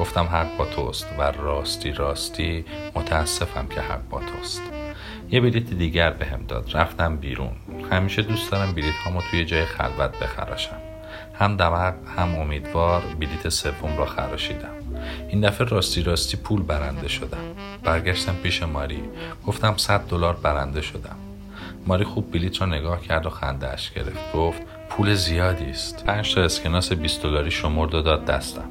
گفتم 0.00 0.24
حق 0.24 0.56
با 0.56 0.66
توست 0.66 1.06
و 1.18 1.22
راستی 1.22 1.92
راستی 1.92 2.64
متاسفم 2.94 3.66
که 3.66 3.80
حق 3.80 4.08
با 4.10 4.20
توست. 4.20 4.62
یه 5.30 5.40
بلیت 5.40 5.70
دیگر 5.70 6.10
بهم 6.10 6.40
به 6.40 6.46
داد. 6.46 6.70
رفتم 6.74 7.16
بیرون. 7.16 7.52
همیشه 7.90 8.22
دوست 8.22 8.52
دارم 8.52 8.72
بلیت 8.72 8.94
هامو 8.94 9.20
توی 9.30 9.44
جای 9.44 9.64
خلوت 9.64 10.18
بخراشم. 10.18 10.76
هم 11.34 11.56
دمق 11.56 11.94
هم 12.16 12.34
امیدوار 12.34 13.02
بلیت 13.20 13.48
سوم 13.48 13.98
را 13.98 14.06
خراشیدم. 14.06 14.83
این 15.28 15.40
دفعه 15.40 15.66
راستی 15.66 16.02
راستی 16.02 16.36
پول 16.36 16.62
برنده 16.62 17.08
شدم. 17.08 17.38
برگشتم 17.84 18.34
پیش 18.42 18.62
ماری. 18.62 19.02
گفتم 19.46 19.76
100 19.76 20.00
دلار 20.00 20.36
برنده 20.36 20.82
شدم. 20.82 21.16
ماری 21.86 22.04
خوب 22.04 22.32
بلیت 22.32 22.60
را 22.60 22.66
نگاه 22.66 23.02
کرد 23.02 23.26
و 23.26 23.30
خندهاش 23.30 23.90
گرفت. 23.90 24.32
گفت 24.34 24.62
پول 24.90 25.14
زیادی 25.14 25.70
است. 25.70 26.04
پنج 26.04 26.34
تا 26.34 26.42
اسکناس 26.42 26.92
20 26.92 27.22
دلاری 27.22 27.50
شمرد 27.50 27.94
و 27.94 28.02
داد 28.02 28.24
دستم. 28.24 28.64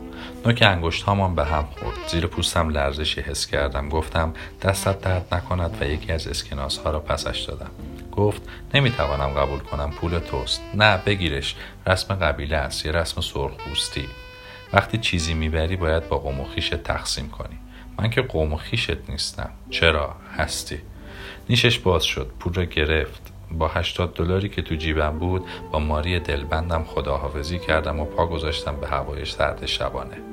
نوک 0.46 0.62
انگشت 0.62 1.04
هامان 1.04 1.36
به 1.36 1.46
هم 1.46 1.68
خورد. 1.80 1.96
زیر 2.08 2.28
پوستم 2.28 2.70
لرزشی 2.70 3.22
حس 3.22 3.48
کردم. 3.48 3.90
گفتم 3.90 4.34
دستت 4.62 5.02
درد 5.02 5.34
نکند 5.34 5.78
و 5.82 5.86
یکی 5.86 6.12
از 6.12 6.28
اسکناس 6.28 6.78
ها 6.78 6.92
را 6.92 7.00
پسش 7.00 7.40
دادم. 7.40 7.72
گفت 8.12 8.42
نمی‌توانم 8.74 9.30
قبول 9.30 9.60
کنم 9.60 9.92
پول 9.92 10.20
توست. 10.20 10.62
نه 10.74 10.98
بگیرش. 10.98 11.56
رسم 11.88 12.16
قبیله 12.16 12.58
است. 12.58 12.86
یه 12.86 12.92
رسم 12.92 13.22
سرخپوستی. 13.22 14.06
وقتی 14.74 14.98
چیزی 14.98 15.34
می‌بری 15.34 15.76
باید 15.76 16.10
با 16.10 16.18
قوم 16.18 16.46
تقسیم 16.84 17.30
کنی. 17.30 17.58
من 18.00 18.10
که 18.10 18.22
قوم 18.22 18.60
نیستم. 19.10 19.50
چرا؟ 19.70 20.16
هستی. 20.38 20.80
نیشش 21.50 21.80
باز 21.80 22.04
شد. 22.04 22.32
پول 22.40 22.54
را 22.54 22.64
گرفت. 22.64 23.34
با 23.52 23.68
هشتاد 23.68 24.14
دلاری 24.14 24.50
که 24.50 24.62
تو 24.62 24.76
جیبم 24.76 25.20
بود 25.20 25.46
با 25.72 25.80
ماری 25.80 26.20
دلبندم 26.20 26.84
خداحافظی 26.84 27.60
کردم 27.60 28.00
و 28.00 28.06
پا 28.06 28.26
گذاشتم 28.26 28.76
به 28.76 28.88
هوای 28.88 29.26
سرد 29.26 29.66
شبانه. 29.66 30.33